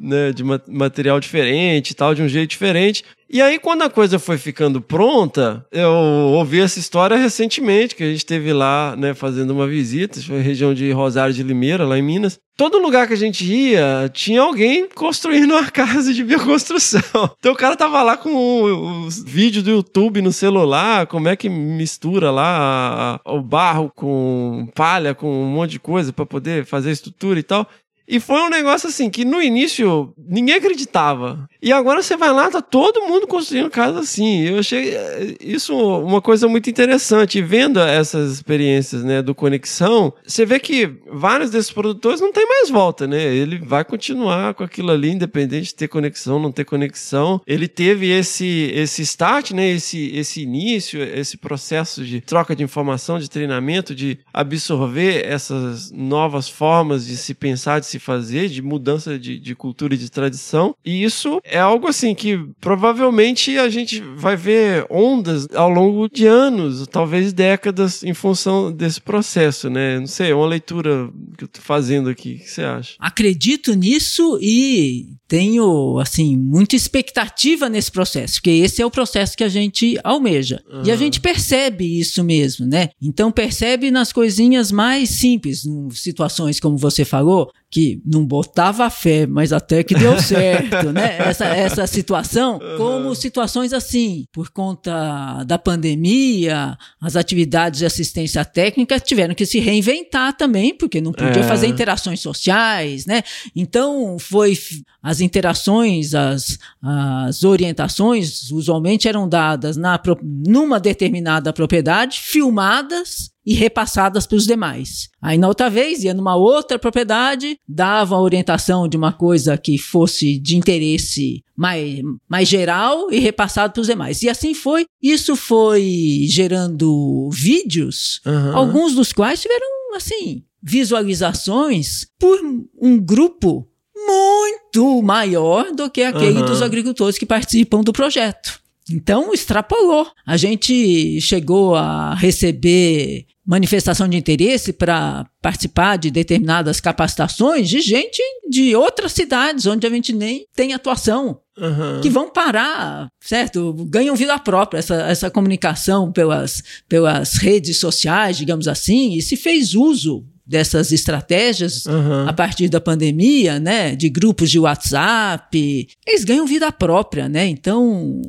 né, 0.00 0.32
de 0.32 0.44
material 0.44 1.20
diferente 1.20 1.90
e 1.90 1.94
tal, 1.94 2.14
de 2.14 2.22
um 2.22 2.28
jeito 2.28 2.50
diferente. 2.50 3.04
E 3.30 3.42
aí, 3.42 3.58
quando 3.58 3.82
a 3.82 3.90
coisa 3.90 4.18
foi 4.18 4.38
ficando 4.38 4.80
pronta, 4.80 5.62
eu 5.70 5.90
ouvi 5.90 6.60
essa 6.60 6.78
história 6.78 7.14
recentemente, 7.14 7.94
que 7.94 8.02
a 8.02 8.10
gente 8.10 8.24
teve 8.24 8.54
lá, 8.54 8.96
né, 8.96 9.12
fazendo 9.12 9.50
uma 9.50 9.66
visita, 9.66 10.18
foi 10.22 10.40
região 10.40 10.72
de 10.72 10.90
Rosário 10.92 11.34
de 11.34 11.42
Limeira, 11.42 11.84
lá 11.84 11.98
em 11.98 12.02
Minas. 12.02 12.38
Todo 12.56 12.78
lugar 12.78 13.06
que 13.06 13.12
a 13.12 13.16
gente 13.16 13.44
ia, 13.44 14.10
tinha 14.14 14.40
alguém 14.40 14.88
construindo 14.88 15.52
uma 15.52 15.70
casa 15.70 16.12
de 16.14 16.24
bioconstrução. 16.24 16.98
Então 17.38 17.52
o 17.52 17.56
cara 17.56 17.76
tava 17.76 18.02
lá 18.02 18.16
com 18.16 19.04
os 19.06 19.22
vídeos 19.22 19.62
do 19.62 19.70
YouTube 19.70 20.22
no 20.22 20.32
celular, 20.32 21.06
como 21.06 21.28
é 21.28 21.36
que 21.36 21.48
mistura 21.48 22.30
lá 22.30 23.20
o 23.24 23.40
barro 23.40 23.92
com 23.94 24.68
palha, 24.74 25.14
com 25.14 25.30
um 25.30 25.46
monte 25.46 25.72
de 25.72 25.80
coisa 25.80 26.12
para 26.12 26.26
poder 26.26 26.64
fazer 26.64 26.90
estrutura 26.90 27.38
e 27.38 27.42
tal. 27.42 27.68
E 28.08 28.18
foi 28.18 28.40
um 28.40 28.48
negócio 28.48 28.88
assim 28.88 29.10
que 29.10 29.22
no 29.22 29.42
início 29.42 30.14
ninguém 30.16 30.54
acreditava. 30.54 31.46
E 31.60 31.70
agora 31.72 32.02
você 32.02 32.16
vai 32.16 32.32
lá, 32.32 32.50
tá 32.50 32.62
todo 32.62 33.06
mundo 33.06 33.26
construindo 33.26 33.68
casa 33.68 34.00
assim. 34.00 34.44
Eu 34.44 34.60
achei 34.60 34.94
eh, 34.94 35.36
isso 35.40 35.76
uma 35.76 36.22
coisa 36.22 36.48
muito 36.48 36.70
interessante. 36.70 37.38
E 37.38 37.42
vendo 37.42 37.78
essas 37.80 38.32
experiências, 38.32 39.04
né, 39.04 39.20
do 39.20 39.34
Conexão, 39.34 40.14
você 40.24 40.46
vê 40.46 40.58
que 40.58 40.90
vários 41.12 41.50
desses 41.50 41.70
produtores 41.70 42.20
não 42.20 42.32
tem 42.32 42.46
mais 42.46 42.70
volta, 42.70 43.06
né? 43.06 43.22
Ele 43.22 43.58
vai 43.58 43.84
continuar 43.84 44.54
com 44.54 44.64
aquilo 44.64 44.90
ali, 44.90 45.10
independente 45.10 45.66
de 45.66 45.74
ter 45.74 45.88
conexão, 45.88 46.38
não 46.38 46.50
ter 46.50 46.64
conexão. 46.64 47.40
Ele 47.46 47.68
teve 47.68 48.10
esse, 48.10 48.70
esse 48.74 49.02
start, 49.02 49.50
né, 49.50 49.68
esse, 49.70 50.16
esse 50.16 50.42
início, 50.42 51.02
esse 51.02 51.36
processo 51.36 52.04
de 52.04 52.20
troca 52.20 52.56
de 52.56 52.62
informação, 52.62 53.18
de 53.18 53.28
treinamento, 53.28 53.94
de 53.94 54.18
absorver 54.32 55.26
essas 55.26 55.90
novas 55.90 56.48
formas 56.48 57.06
de 57.06 57.16
se 57.16 57.34
pensar, 57.34 57.80
de 57.80 57.86
se 57.86 57.97
fazer, 57.98 58.48
de 58.48 58.62
mudança 58.62 59.18
de, 59.18 59.38
de 59.38 59.54
cultura 59.54 59.94
e 59.94 59.98
de 59.98 60.10
tradição. 60.10 60.74
E 60.84 61.02
isso 61.02 61.40
é 61.44 61.58
algo 61.58 61.86
assim 61.86 62.14
que 62.14 62.38
provavelmente 62.60 63.58
a 63.58 63.68
gente 63.68 64.00
vai 64.16 64.36
ver 64.36 64.86
ondas 64.90 65.46
ao 65.54 65.68
longo 65.68 66.08
de 66.08 66.26
anos, 66.26 66.86
talvez 66.86 67.32
décadas, 67.32 68.02
em 68.02 68.14
função 68.14 68.72
desse 68.72 69.00
processo, 69.00 69.68
né? 69.70 69.98
Não 69.98 70.06
sei, 70.06 70.30
é 70.30 70.34
uma 70.34 70.46
leitura 70.46 71.10
que 71.36 71.44
eu 71.44 71.48
tô 71.48 71.60
fazendo 71.60 72.08
aqui. 72.08 72.34
O 72.34 72.38
que 72.38 72.50
você 72.50 72.62
acha? 72.62 72.94
Acredito 72.98 73.74
nisso 73.74 74.38
e 74.40 75.18
tenho, 75.28 75.98
assim, 75.98 76.36
muita 76.36 76.74
expectativa 76.74 77.68
nesse 77.68 77.92
processo, 77.92 78.34
porque 78.34 78.50
esse 78.50 78.80
é 78.80 78.86
o 78.86 78.90
processo 78.90 79.36
que 79.36 79.44
a 79.44 79.48
gente 79.48 79.98
almeja. 80.02 80.62
Uhum. 80.72 80.82
E 80.86 80.90
a 80.90 80.96
gente 80.96 81.20
percebe 81.20 81.98
isso 82.00 82.24
mesmo, 82.24 82.66
né? 82.66 82.88
Então 83.00 83.30
percebe 83.30 83.90
nas 83.90 84.10
coisinhas 84.10 84.72
mais 84.72 85.10
simples, 85.10 85.64
situações 85.92 86.58
como 86.58 86.78
você 86.78 87.04
falou, 87.04 87.52
que 87.70 88.00
não 88.04 88.24
botava 88.24 88.88
fé, 88.88 89.26
mas 89.26 89.52
até 89.52 89.82
que 89.82 89.94
deu 89.94 90.18
certo, 90.20 90.90
né? 90.92 91.18
Essa, 91.18 91.44
essa 91.44 91.86
situação, 91.86 92.58
como 92.76 93.14
situações 93.14 93.72
assim, 93.72 94.24
por 94.32 94.50
conta 94.50 95.44
da 95.44 95.58
pandemia, 95.58 96.76
as 97.00 97.14
atividades 97.14 97.80
de 97.80 97.86
assistência 97.86 98.44
técnica 98.44 98.98
tiveram 98.98 99.34
que 99.34 99.44
se 99.44 99.58
reinventar 99.58 100.34
também, 100.36 100.74
porque 100.74 101.00
não 101.00 101.12
podia 101.12 101.42
é. 101.42 101.48
fazer 101.48 101.66
interações 101.66 102.20
sociais, 102.20 103.04
né? 103.04 103.22
Então, 103.54 104.18
foi 104.18 104.56
as 105.02 105.20
interações, 105.20 106.14
as, 106.14 106.58
as 106.82 107.44
orientações, 107.44 108.50
usualmente 108.50 109.08
eram 109.08 109.28
dadas 109.28 109.76
na, 109.76 110.00
numa 110.22 110.80
determinada 110.80 111.52
propriedade, 111.52 112.18
filmadas 112.18 113.30
e 113.48 113.54
repassadas 113.54 114.26
para 114.26 114.36
os 114.36 114.46
demais. 114.46 115.08
Aí 115.22 115.38
na 115.38 115.48
outra 115.48 115.70
vez 115.70 116.04
ia 116.04 116.12
numa 116.12 116.36
outra 116.36 116.78
propriedade, 116.78 117.58
dava 117.66 118.14
a 118.14 118.20
orientação 118.20 118.86
de 118.86 118.94
uma 118.94 119.10
coisa 119.10 119.56
que 119.56 119.78
fosse 119.78 120.38
de 120.38 120.54
interesse 120.54 121.42
mais, 121.56 122.02
mais 122.28 122.46
geral 122.46 123.10
e 123.10 123.18
repassado 123.18 123.72
para 123.72 123.80
os 123.80 123.86
demais. 123.86 124.22
E 124.22 124.28
assim 124.28 124.52
foi. 124.52 124.84
Isso 125.02 125.34
foi 125.34 126.26
gerando 126.28 127.30
vídeos, 127.32 128.20
uhum. 128.26 128.54
alguns 128.54 128.94
dos 128.94 129.14
quais 129.14 129.40
tiveram 129.40 129.66
assim 129.96 130.42
visualizações 130.62 132.06
por 132.18 132.38
um 132.78 132.98
grupo 132.98 133.66
muito 133.96 135.00
maior 135.00 135.72
do 135.72 135.88
que 135.88 136.02
aquele 136.02 136.40
uhum. 136.40 136.44
dos 136.44 136.60
agricultores 136.60 137.16
que 137.16 137.24
participam 137.24 137.80
do 137.80 137.94
projeto. 137.94 138.60
Então, 138.90 139.32
extrapolou. 139.32 140.06
A 140.26 140.36
gente 140.36 141.20
chegou 141.20 141.74
a 141.74 142.14
receber 142.14 143.26
manifestação 143.48 144.06
de 144.06 144.18
interesse 144.18 144.74
para 144.74 145.26
participar 145.40 145.96
de 145.96 146.10
determinadas 146.10 146.80
capacitações 146.80 147.66
de 147.66 147.80
gente 147.80 148.22
de 148.46 148.76
outras 148.76 149.12
cidades 149.12 149.64
onde 149.64 149.86
a 149.86 149.90
gente 149.90 150.12
nem 150.12 150.44
tem 150.54 150.74
atuação. 150.74 151.40
Uhum. 151.56 152.00
Que 152.02 152.10
vão 152.10 152.30
parar, 152.30 153.08
certo? 153.20 153.72
Ganham 153.88 154.14
vida 154.14 154.38
própria, 154.38 154.78
essa, 154.78 154.94
essa 155.08 155.30
comunicação 155.30 156.12
pelas, 156.12 156.62
pelas 156.86 157.38
redes 157.38 157.80
sociais, 157.80 158.36
digamos 158.36 158.68
assim, 158.68 159.14
e 159.14 159.22
se 159.22 159.34
fez 159.34 159.74
uso 159.74 160.24
dessas 160.48 160.90
estratégias 160.92 161.84
uhum. 161.84 162.26
a 162.26 162.32
partir 162.32 162.68
da 162.68 162.80
pandemia, 162.80 163.60
né, 163.60 163.94
de 163.94 164.08
grupos 164.08 164.50
de 164.50 164.58
WhatsApp, 164.58 165.88
eles 166.06 166.24
ganham 166.24 166.46
vida 166.46 166.72
própria, 166.72 167.28
né? 167.28 167.46
Então, 167.46 168.22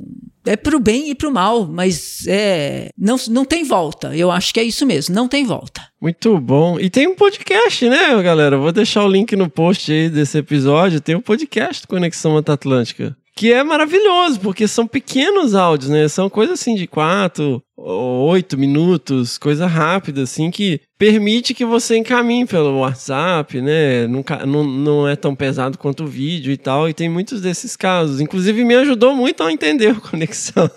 é 0.45 0.57
pro 0.57 0.79
bem 0.79 1.09
e 1.09 1.15
pro 1.15 1.31
mal, 1.31 1.65
mas 1.65 2.25
é 2.27 2.89
não, 2.97 3.15
não 3.29 3.45
tem 3.45 3.63
volta. 3.63 4.15
Eu 4.15 4.29
acho 4.29 4.53
que 4.53 4.59
é 4.59 4.63
isso 4.63 4.85
mesmo, 4.85 5.15
não 5.15 5.27
tem 5.27 5.45
volta. 5.45 5.81
Muito 6.01 6.37
bom. 6.39 6.79
E 6.79 6.89
tem 6.89 7.07
um 7.07 7.15
podcast, 7.15 7.87
né, 7.87 8.21
galera? 8.21 8.57
Vou 8.57 8.71
deixar 8.71 9.03
o 9.05 9.09
link 9.09 9.35
no 9.35 9.49
post 9.49 9.91
aí 9.91 10.09
desse 10.09 10.37
episódio. 10.37 10.99
Tem 10.99 11.15
um 11.15 11.21
podcast 11.21 11.83
do 11.83 11.87
Conexão 11.87 12.35
Atlântica 12.37 13.15
que 13.39 13.53
é 13.53 13.63
maravilhoso, 13.63 14.37
porque 14.41 14.67
são 14.67 14.85
pequenos 14.85 15.55
áudios, 15.55 15.89
né? 15.89 16.09
São 16.09 16.29
coisas 16.29 16.59
assim 16.59 16.75
de 16.75 16.85
quatro, 16.85 17.63
oito 17.77 18.57
minutos, 18.57 19.37
coisa 19.37 19.65
rápida, 19.65 20.23
assim, 20.23 20.51
que 20.51 20.81
permite 20.97 21.53
que 21.53 21.63
você 21.63 21.95
encaminhe 21.95 22.45
pelo 22.45 22.79
WhatsApp, 22.79 23.61
né? 23.61 24.07
Não, 24.07 24.25
não, 24.45 24.63
não 24.65 25.07
é 25.07 25.15
tão 25.15 25.33
pesado 25.33 25.77
quanto 25.77 26.03
o 26.03 26.07
vídeo 26.07 26.51
e 26.51 26.57
tal, 26.57 26.89
e 26.89 26.93
tem 26.93 27.07
muitos 27.07 27.39
desses 27.39 27.77
casos. 27.77 28.19
Inclusive, 28.19 28.61
me 28.65 28.75
ajudou 28.75 29.15
muito 29.15 29.41
a 29.41 29.53
entender 29.53 29.87
a 29.95 30.01
conexão. 30.01 30.69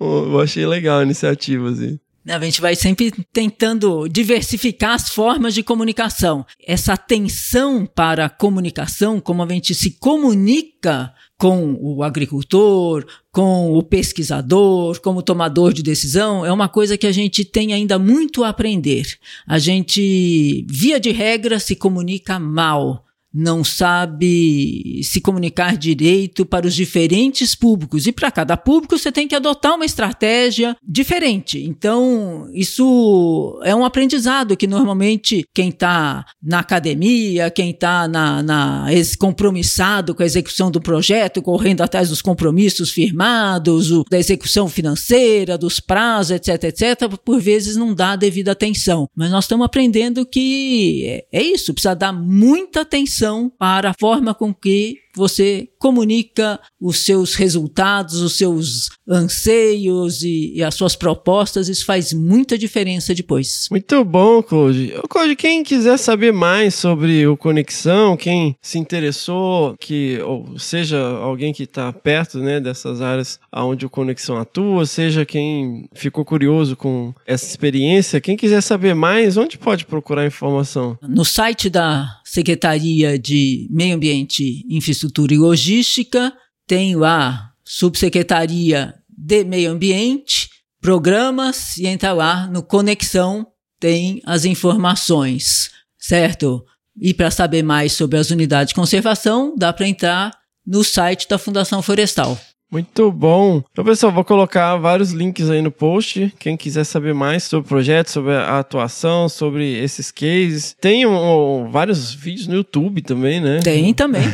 Eu 0.00 0.40
achei 0.40 0.64
legal 0.64 1.00
a 1.00 1.02
iniciativa, 1.02 1.68
assim. 1.68 1.98
A 2.26 2.40
gente 2.40 2.62
vai 2.62 2.74
sempre 2.74 3.12
tentando 3.34 4.08
diversificar 4.08 4.94
as 4.94 5.10
formas 5.10 5.52
de 5.52 5.62
comunicação. 5.62 6.46
Essa 6.66 6.94
atenção 6.94 7.84
para 7.84 8.24
a 8.24 8.30
comunicação, 8.30 9.20
como 9.20 9.42
a 9.42 9.48
gente 9.48 9.74
se 9.74 9.98
comunica 9.98 11.12
com 11.38 11.76
o 11.80 12.02
agricultor, 12.02 13.04
com 13.32 13.72
o 13.72 13.82
pesquisador, 13.82 15.00
como 15.00 15.22
tomador 15.22 15.72
de 15.72 15.82
decisão, 15.82 16.44
é 16.46 16.52
uma 16.52 16.68
coisa 16.68 16.96
que 16.96 17.06
a 17.06 17.12
gente 17.12 17.44
tem 17.44 17.72
ainda 17.72 17.98
muito 17.98 18.44
a 18.44 18.48
aprender. 18.48 19.06
A 19.46 19.58
gente, 19.58 20.64
via 20.68 21.00
de 21.00 21.10
regra, 21.10 21.58
se 21.58 21.74
comunica 21.74 22.38
mal 22.38 23.04
não 23.34 23.64
sabe 23.64 25.00
se 25.02 25.20
comunicar 25.20 25.76
direito 25.76 26.46
para 26.46 26.68
os 26.68 26.74
diferentes 26.74 27.54
públicos. 27.56 28.06
E 28.06 28.12
para 28.12 28.30
cada 28.30 28.56
público 28.56 28.96
você 28.96 29.10
tem 29.10 29.26
que 29.26 29.34
adotar 29.34 29.74
uma 29.74 29.84
estratégia 29.84 30.76
diferente. 30.86 31.60
Então, 31.64 32.48
isso 32.52 33.60
é 33.64 33.74
um 33.74 33.84
aprendizado 33.84 34.56
que 34.56 34.68
normalmente 34.68 35.44
quem 35.52 35.70
está 35.70 36.24
na 36.40 36.60
academia, 36.60 37.50
quem 37.50 37.70
está 37.70 38.06
na, 38.06 38.40
na, 38.42 38.86
compromissado 39.18 40.14
com 40.14 40.22
a 40.22 40.26
execução 40.26 40.70
do 40.70 40.80
projeto, 40.80 41.42
correndo 41.42 41.80
atrás 41.80 42.10
dos 42.10 42.22
compromissos 42.22 42.92
firmados, 42.92 43.90
o, 43.90 44.04
da 44.08 44.18
execução 44.18 44.68
financeira, 44.68 45.58
dos 45.58 45.80
prazos, 45.80 46.30
etc, 46.30 46.64
etc, 46.64 47.08
por 47.24 47.40
vezes 47.40 47.74
não 47.74 47.92
dá 47.94 48.14
devida 48.14 48.52
atenção. 48.52 49.08
Mas 49.16 49.30
nós 49.30 49.44
estamos 49.44 49.66
aprendendo 49.66 50.24
que 50.24 51.04
é, 51.06 51.40
é 51.40 51.42
isso, 51.42 51.74
precisa 51.74 51.94
dar 51.94 52.12
muita 52.12 52.82
atenção 52.82 53.23
atenção 53.24 53.48
para 53.48 53.90
a 53.90 53.94
forma 53.98 54.34
com 54.34 54.52
que 54.52 54.98
você 55.14 55.68
comunica 55.78 56.60
os 56.80 56.98
seus 56.98 57.34
resultados, 57.34 58.20
os 58.20 58.36
seus 58.36 58.88
anseios 59.08 60.22
e, 60.22 60.54
e, 60.56 60.62
as 60.62 60.74
suas 60.74 60.96
propostas, 60.96 61.68
isso 61.68 61.84
faz 61.84 62.12
muita 62.12 62.58
diferença 62.58 63.14
depois. 63.14 63.68
Muito 63.70 64.04
bom, 64.04 64.42
Claude. 64.42 64.94
Claude, 65.08 65.36
quem 65.36 65.62
quiser 65.62 65.98
saber 65.98 66.32
mais 66.32 66.74
sobre 66.74 67.26
o 67.26 67.36
Conexão, 67.36 68.16
quem 68.16 68.56
se 68.60 68.78
interessou, 68.78 69.76
que 69.78 70.18
ou 70.22 70.58
seja 70.58 70.98
alguém 70.98 71.52
que 71.52 71.64
está 71.64 71.92
perto 71.92 72.38
né, 72.38 72.60
dessas 72.60 73.00
áreas 73.00 73.38
onde 73.54 73.86
o 73.86 73.90
Conexão 73.90 74.36
atua, 74.36 74.86
seja 74.86 75.24
quem 75.24 75.88
ficou 75.94 76.24
curioso 76.24 76.76
com 76.76 77.14
essa 77.26 77.46
experiência, 77.46 78.20
quem 78.20 78.36
quiser 78.36 78.62
saber 78.62 78.94
mais, 78.94 79.36
onde 79.36 79.58
pode 79.58 79.84
procurar 79.84 80.26
informação? 80.26 80.98
No 81.02 81.24
site 81.24 81.70
da 81.70 82.20
Secretaria 82.24 83.18
de 83.18 83.68
Meio 83.70 83.94
Ambiente 83.94 84.64
e 84.66 84.76
Infraestrutura 84.76 85.03
e 85.32 85.36
Logística, 85.36 86.32
tem 86.66 86.96
lá 86.96 87.50
Subsecretaria 87.64 88.94
de 89.08 89.44
Meio 89.44 89.70
Ambiente, 89.70 90.50
Programas, 90.80 91.76
e 91.78 91.86
entra 91.86 92.12
lá 92.12 92.46
no 92.46 92.62
Conexão, 92.62 93.46
tem 93.80 94.20
as 94.24 94.44
informações, 94.44 95.70
certo? 95.98 96.64
E 97.00 97.14
para 97.14 97.30
saber 97.30 97.62
mais 97.62 97.92
sobre 97.92 98.18
as 98.18 98.30
unidades 98.30 98.68
de 98.68 98.74
conservação, 98.74 99.54
dá 99.56 99.72
para 99.72 99.88
entrar 99.88 100.30
no 100.66 100.84
site 100.84 101.28
da 101.28 101.38
Fundação 101.38 101.82
Florestal. 101.82 102.38
Muito 102.70 103.12
bom. 103.12 103.62
Então, 103.70 103.84
pessoal, 103.84 104.12
vou 104.12 104.24
colocar 104.24 104.76
vários 104.76 105.12
links 105.12 105.48
aí 105.48 105.62
no 105.62 105.70
post. 105.70 106.34
Quem 106.38 106.56
quiser 106.56 106.84
saber 106.84 107.14
mais 107.14 107.44
sobre 107.44 107.66
o 107.66 107.68
projeto, 107.68 108.10
sobre 108.10 108.32
a 108.32 108.58
atuação, 108.58 109.28
sobre 109.28 109.78
esses 109.78 110.10
cases. 110.10 110.74
Tem 110.80 111.06
um, 111.06 111.70
vários 111.70 112.12
vídeos 112.12 112.48
no 112.48 112.56
YouTube 112.56 113.00
também, 113.02 113.40
né? 113.40 113.60
Tem 113.60 113.94
também. 113.94 114.24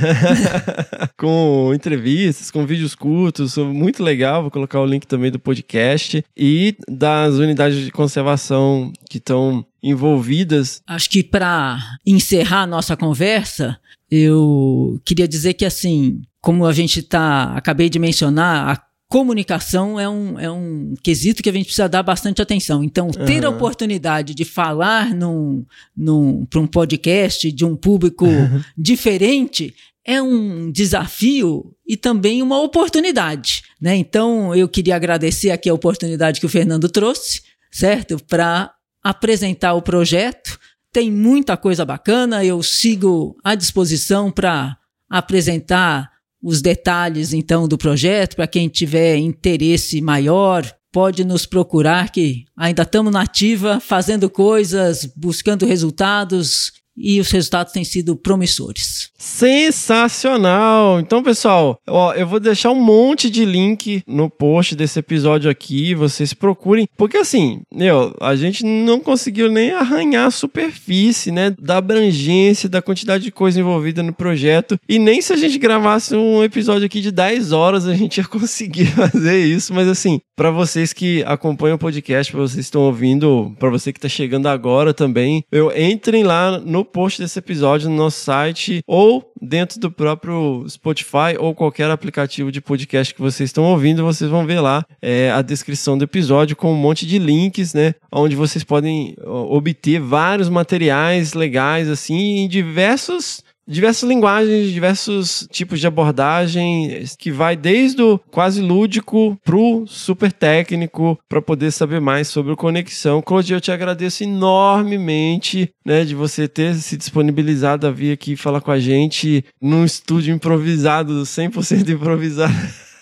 com 1.19 1.73
entrevistas, 1.75 2.51
com 2.51 2.65
vídeos 2.65 2.95
curtos. 2.95 3.57
Muito 3.59 4.03
legal. 4.03 4.43
Vou 4.43 4.51
colocar 4.51 4.81
o 4.81 4.87
link 4.87 5.07
também 5.07 5.31
do 5.31 5.39
podcast 5.39 6.25
e 6.37 6.75
das 6.89 7.35
unidades 7.35 7.85
de 7.85 7.91
conservação 7.91 8.91
que 9.09 9.19
estão 9.19 9.65
envolvidas. 9.83 10.83
Acho 10.87 11.11
que 11.11 11.23
para 11.23 11.79
encerrar 12.07 12.63
a 12.63 12.67
nossa 12.67 12.97
conversa, 12.97 13.79
eu 14.11 15.01
queria 15.05 15.29
dizer 15.29 15.55
que 15.55 15.65
assim, 15.65 16.21
como 16.41 16.67
a 16.67 16.73
gente 16.73 17.03
tá, 17.03 17.53
acabei 17.57 17.89
de 17.89 17.99
mencionar, 17.99 18.69
a 18.69 18.83
comunicação 19.11 19.99
é 19.99 20.09
um, 20.09 20.39
é 20.39 20.49
um 20.49 20.95
quesito 21.03 21.43
que 21.43 21.49
a 21.49 21.53
gente 21.53 21.65
precisa 21.65 21.89
dar 21.89 22.03
bastante 22.05 22.41
atenção. 22.41 22.85
Então, 22.85 23.11
ter 23.11 23.43
uhum. 23.43 23.51
a 23.51 23.55
oportunidade 23.57 24.35
de 24.35 24.45
falar 24.45 25.13
num, 25.13 25.67
num, 25.97 26.47
para 26.47 26.61
um 26.61 26.67
podcast 26.67 27.51
de 27.51 27.65
um 27.65 27.75
público 27.75 28.25
uhum. 28.25 28.63
diferente 28.79 29.75
é 30.07 30.23
um 30.23 30.71
desafio 30.71 31.75
e 31.87 31.97
também 31.97 32.41
uma 32.41 32.63
oportunidade. 32.63 33.65
Né? 33.81 33.97
Então, 33.97 34.55
eu 34.55 34.69
queria 34.69 34.95
agradecer 34.95 35.51
aqui 35.51 35.69
a 35.69 35.75
oportunidade 35.75 36.39
que 36.39 36.47
o 36.47 36.49
Fernando 36.49 36.89
trouxe, 36.89 37.43
certo? 37.71 38.17
Para 38.29 38.73
apresentar 39.03 39.75
o 39.75 39.83
projeto. 39.83 40.59
Tem 40.93 41.11
muita 41.11 41.57
coisa 41.57 41.85
bacana, 41.85 42.45
eu 42.45 42.63
sigo 42.63 43.37
à 43.45 43.55
disposição 43.55 44.31
para 44.31 44.77
apresentar 45.09 46.11
os 46.43 46.61
detalhes 46.61 47.33
então 47.33 47.69
do 47.69 47.77
projeto 47.77 48.35
para 48.35 48.47
quem 48.47 48.69
tiver 48.69 49.17
interesse 49.17 50.01
maior 50.01 50.65
pode 50.93 51.23
nos 51.25 51.47
procurar 51.47 52.11
que 52.11 52.45
ainda 52.57 52.83
estamos 52.83 53.13
na 53.13 53.23
ativa 53.23 53.79
fazendo 53.79 54.29
coisas 54.31 55.05
buscando 55.17 55.67
resultados 55.67 56.73
e 56.97 57.21
os 57.21 57.31
resultados 57.31 57.73
têm 57.73 57.85
sido 57.85 58.17
promissores. 58.17 59.11
Sensacional! 59.17 61.01
Então, 61.01 61.23
pessoal, 61.23 61.79
ó, 61.89 62.13
eu 62.15 62.27
vou 62.27 62.41
deixar 62.41 62.71
um 62.71 62.81
monte 62.81 63.31
de 63.31 63.45
link 63.45 64.03
no 64.07 64.29
post 64.29 64.75
desse 64.75 64.99
episódio 64.99 65.51
aqui, 65.51 65.95
vocês 65.95 66.33
procurem, 66.33 66.87
porque 66.97 67.19
assim, 67.19 67.63
meu, 67.73 68.15
a 68.21 68.35
gente 68.37 68.65
não 68.65 69.01
conseguiu 69.01 69.51
nem 69.51 69.73
arranhar 69.73 70.27
a 70.27 70.31
superfície, 70.31 71.31
né, 71.31 71.55
da 71.59 71.79
abrangência, 71.79 72.69
da 72.69 72.83
quantidade 72.83 73.25
de 73.25 73.31
coisa 73.31 73.61
envolvida 73.61 74.03
no 74.03 74.13
projeto, 74.13 74.79
e 74.89 74.99
nem 74.99 75.21
se 75.21 75.33
a 75.33 75.37
gente 75.37 75.59
gravasse 75.59 76.15
um 76.15 76.43
episódio 76.43 76.87
aqui 76.87 77.01
de 77.01 77.11
10 77.11 77.53
horas 77.53 77.87
a 77.87 77.95
gente 77.95 78.19
ia 78.19 78.25
conseguir 78.25 78.87
fazer 78.93 79.39
isso, 79.39 79.73
mas 79.75 79.89
assim, 79.89 80.21
para 80.37 80.51
vocês 80.51 80.93
que 80.93 81.23
acompanham 81.27 81.77
o 81.77 81.79
podcast, 81.79 82.33
para 82.33 82.41
vocês 82.41 82.57
que 82.57 82.61
estão 82.61 82.83
ouvindo, 82.83 83.55
para 83.59 83.71
você 83.71 83.93
que 83.93 83.99
está 83.99 84.09
chegando 84.09 84.47
agora 84.47 84.95
também, 84.95 85.45
eu 85.53 85.71
entrem 85.77 86.23
lá 86.23 86.59
no 86.59 86.85
post 86.91 87.21
desse 87.21 87.39
episódio 87.39 87.89
no 87.89 87.97
nosso 87.97 88.21
site 88.21 88.83
ou 88.87 89.33
dentro 89.41 89.81
do 89.81 89.91
próprio 89.91 90.65
Spotify 90.69 91.37
ou 91.39 91.55
qualquer 91.55 91.91
aplicativo 91.91 92.53
de 92.53 92.61
podcast 92.61 93.15
que 93.15 93.21
vocês 93.21 93.49
estão 93.49 93.65
ouvindo, 93.65 94.05
vocês 94.05 94.31
vão 94.31 94.47
ver 94.47 94.61
lá 94.61 94.85
é, 95.01 95.31
a 95.31 95.43
descrição 95.43 95.97
do 95.97 96.05
episódio 96.05 96.57
com 96.57 96.73
um 96.73 96.77
monte 96.77 97.07
de 97.07 97.19
links, 97.19 97.73
né? 97.73 97.95
Onde 98.13 98.37
vocês 98.37 98.65
podem 98.65 99.17
obter 99.25 100.01
vários 100.01 100.49
materiais 100.49 101.33
legais, 101.33 101.89
assim, 101.89 102.39
em 102.39 102.49
diversos 102.49 103.43
diversas 103.71 104.09
linguagens, 104.09 104.73
diversos 104.73 105.47
tipos 105.51 105.79
de 105.79 105.87
abordagem, 105.87 107.05
que 107.17 107.31
vai 107.31 107.57
desde 107.57 108.03
o 108.03 108.19
quase 108.19 108.61
lúdico 108.61 109.39
pro 109.45 109.85
super 109.87 110.33
técnico, 110.33 111.17
para 111.29 111.41
poder 111.41 111.71
saber 111.71 112.01
mais 112.01 112.27
sobre 112.27 112.53
o 112.53 112.57
conexão. 112.57 113.23
Claudio, 113.23 113.57
eu 113.57 113.61
te 113.61 113.71
agradeço 113.71 114.25
enormemente, 114.25 115.71
né, 115.87 116.05
de 116.05 116.17
você 116.17 116.49
ter 116.49 116.75
se 116.75 116.97
disponibilizado 116.97 117.87
a 117.87 117.93
vir 117.93 118.13
aqui 118.13 118.35
falar 118.37 118.61
com 118.61 118.73
a 118.73 118.81
gente 118.81 119.45
num 119.63 119.85
estúdio 119.85 120.35
improvisado, 120.35 121.23
100% 121.23 121.89
improvisado. 121.95 122.53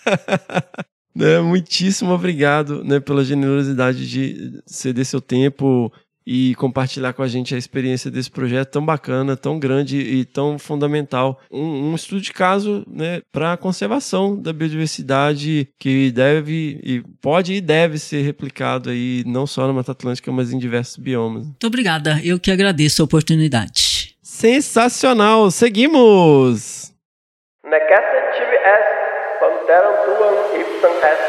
né, 1.15 1.39
muitíssimo 1.39 2.11
obrigado, 2.11 2.83
né, 2.83 2.99
pela 2.99 3.23
generosidade 3.23 4.07
de 4.07 4.61
ceder 4.67 5.05
seu 5.05 5.19
tempo, 5.19 5.91
e 6.31 6.53
compartilhar 6.53 7.11
com 7.13 7.23
a 7.23 7.27
gente 7.27 7.55
a 7.55 7.57
experiência 7.57 8.11
desse 8.11 8.29
projeto 8.29 8.69
tão 8.69 8.85
bacana, 8.85 9.35
tão 9.35 9.57
grande 9.57 9.97
e 9.97 10.23
tão 10.23 10.59
fundamental. 10.59 11.41
Um, 11.51 11.89
um 11.89 11.95
estudo 11.95 12.21
de 12.21 12.31
caso 12.31 12.85
né, 12.87 13.21
para 13.31 13.53
a 13.53 13.57
conservação 13.57 14.39
da 14.39 14.53
biodiversidade 14.53 15.67
que 15.79 16.11
deve 16.11 16.79
e 16.83 17.01
pode 17.19 17.55
e 17.55 17.61
deve 17.61 17.97
ser 17.97 18.21
replicado 18.21 18.91
aí 18.91 19.23
não 19.25 19.47
só 19.47 19.65
na 19.65 19.73
Mata 19.73 19.91
Atlântica, 19.91 20.31
mas 20.31 20.53
em 20.53 20.59
diversos 20.59 20.97
biomas. 20.97 21.45
Muito 21.45 21.65
obrigada, 21.65 22.21
eu 22.23 22.39
que 22.39 22.51
agradeço 22.51 23.01
a 23.01 23.05
oportunidade. 23.05 24.15
Sensacional! 24.21 25.49
Seguimos! 25.49 26.93
Panteram 29.39 29.95
tuan 30.03 30.59
ipsan 30.59 30.93
es 31.09 31.28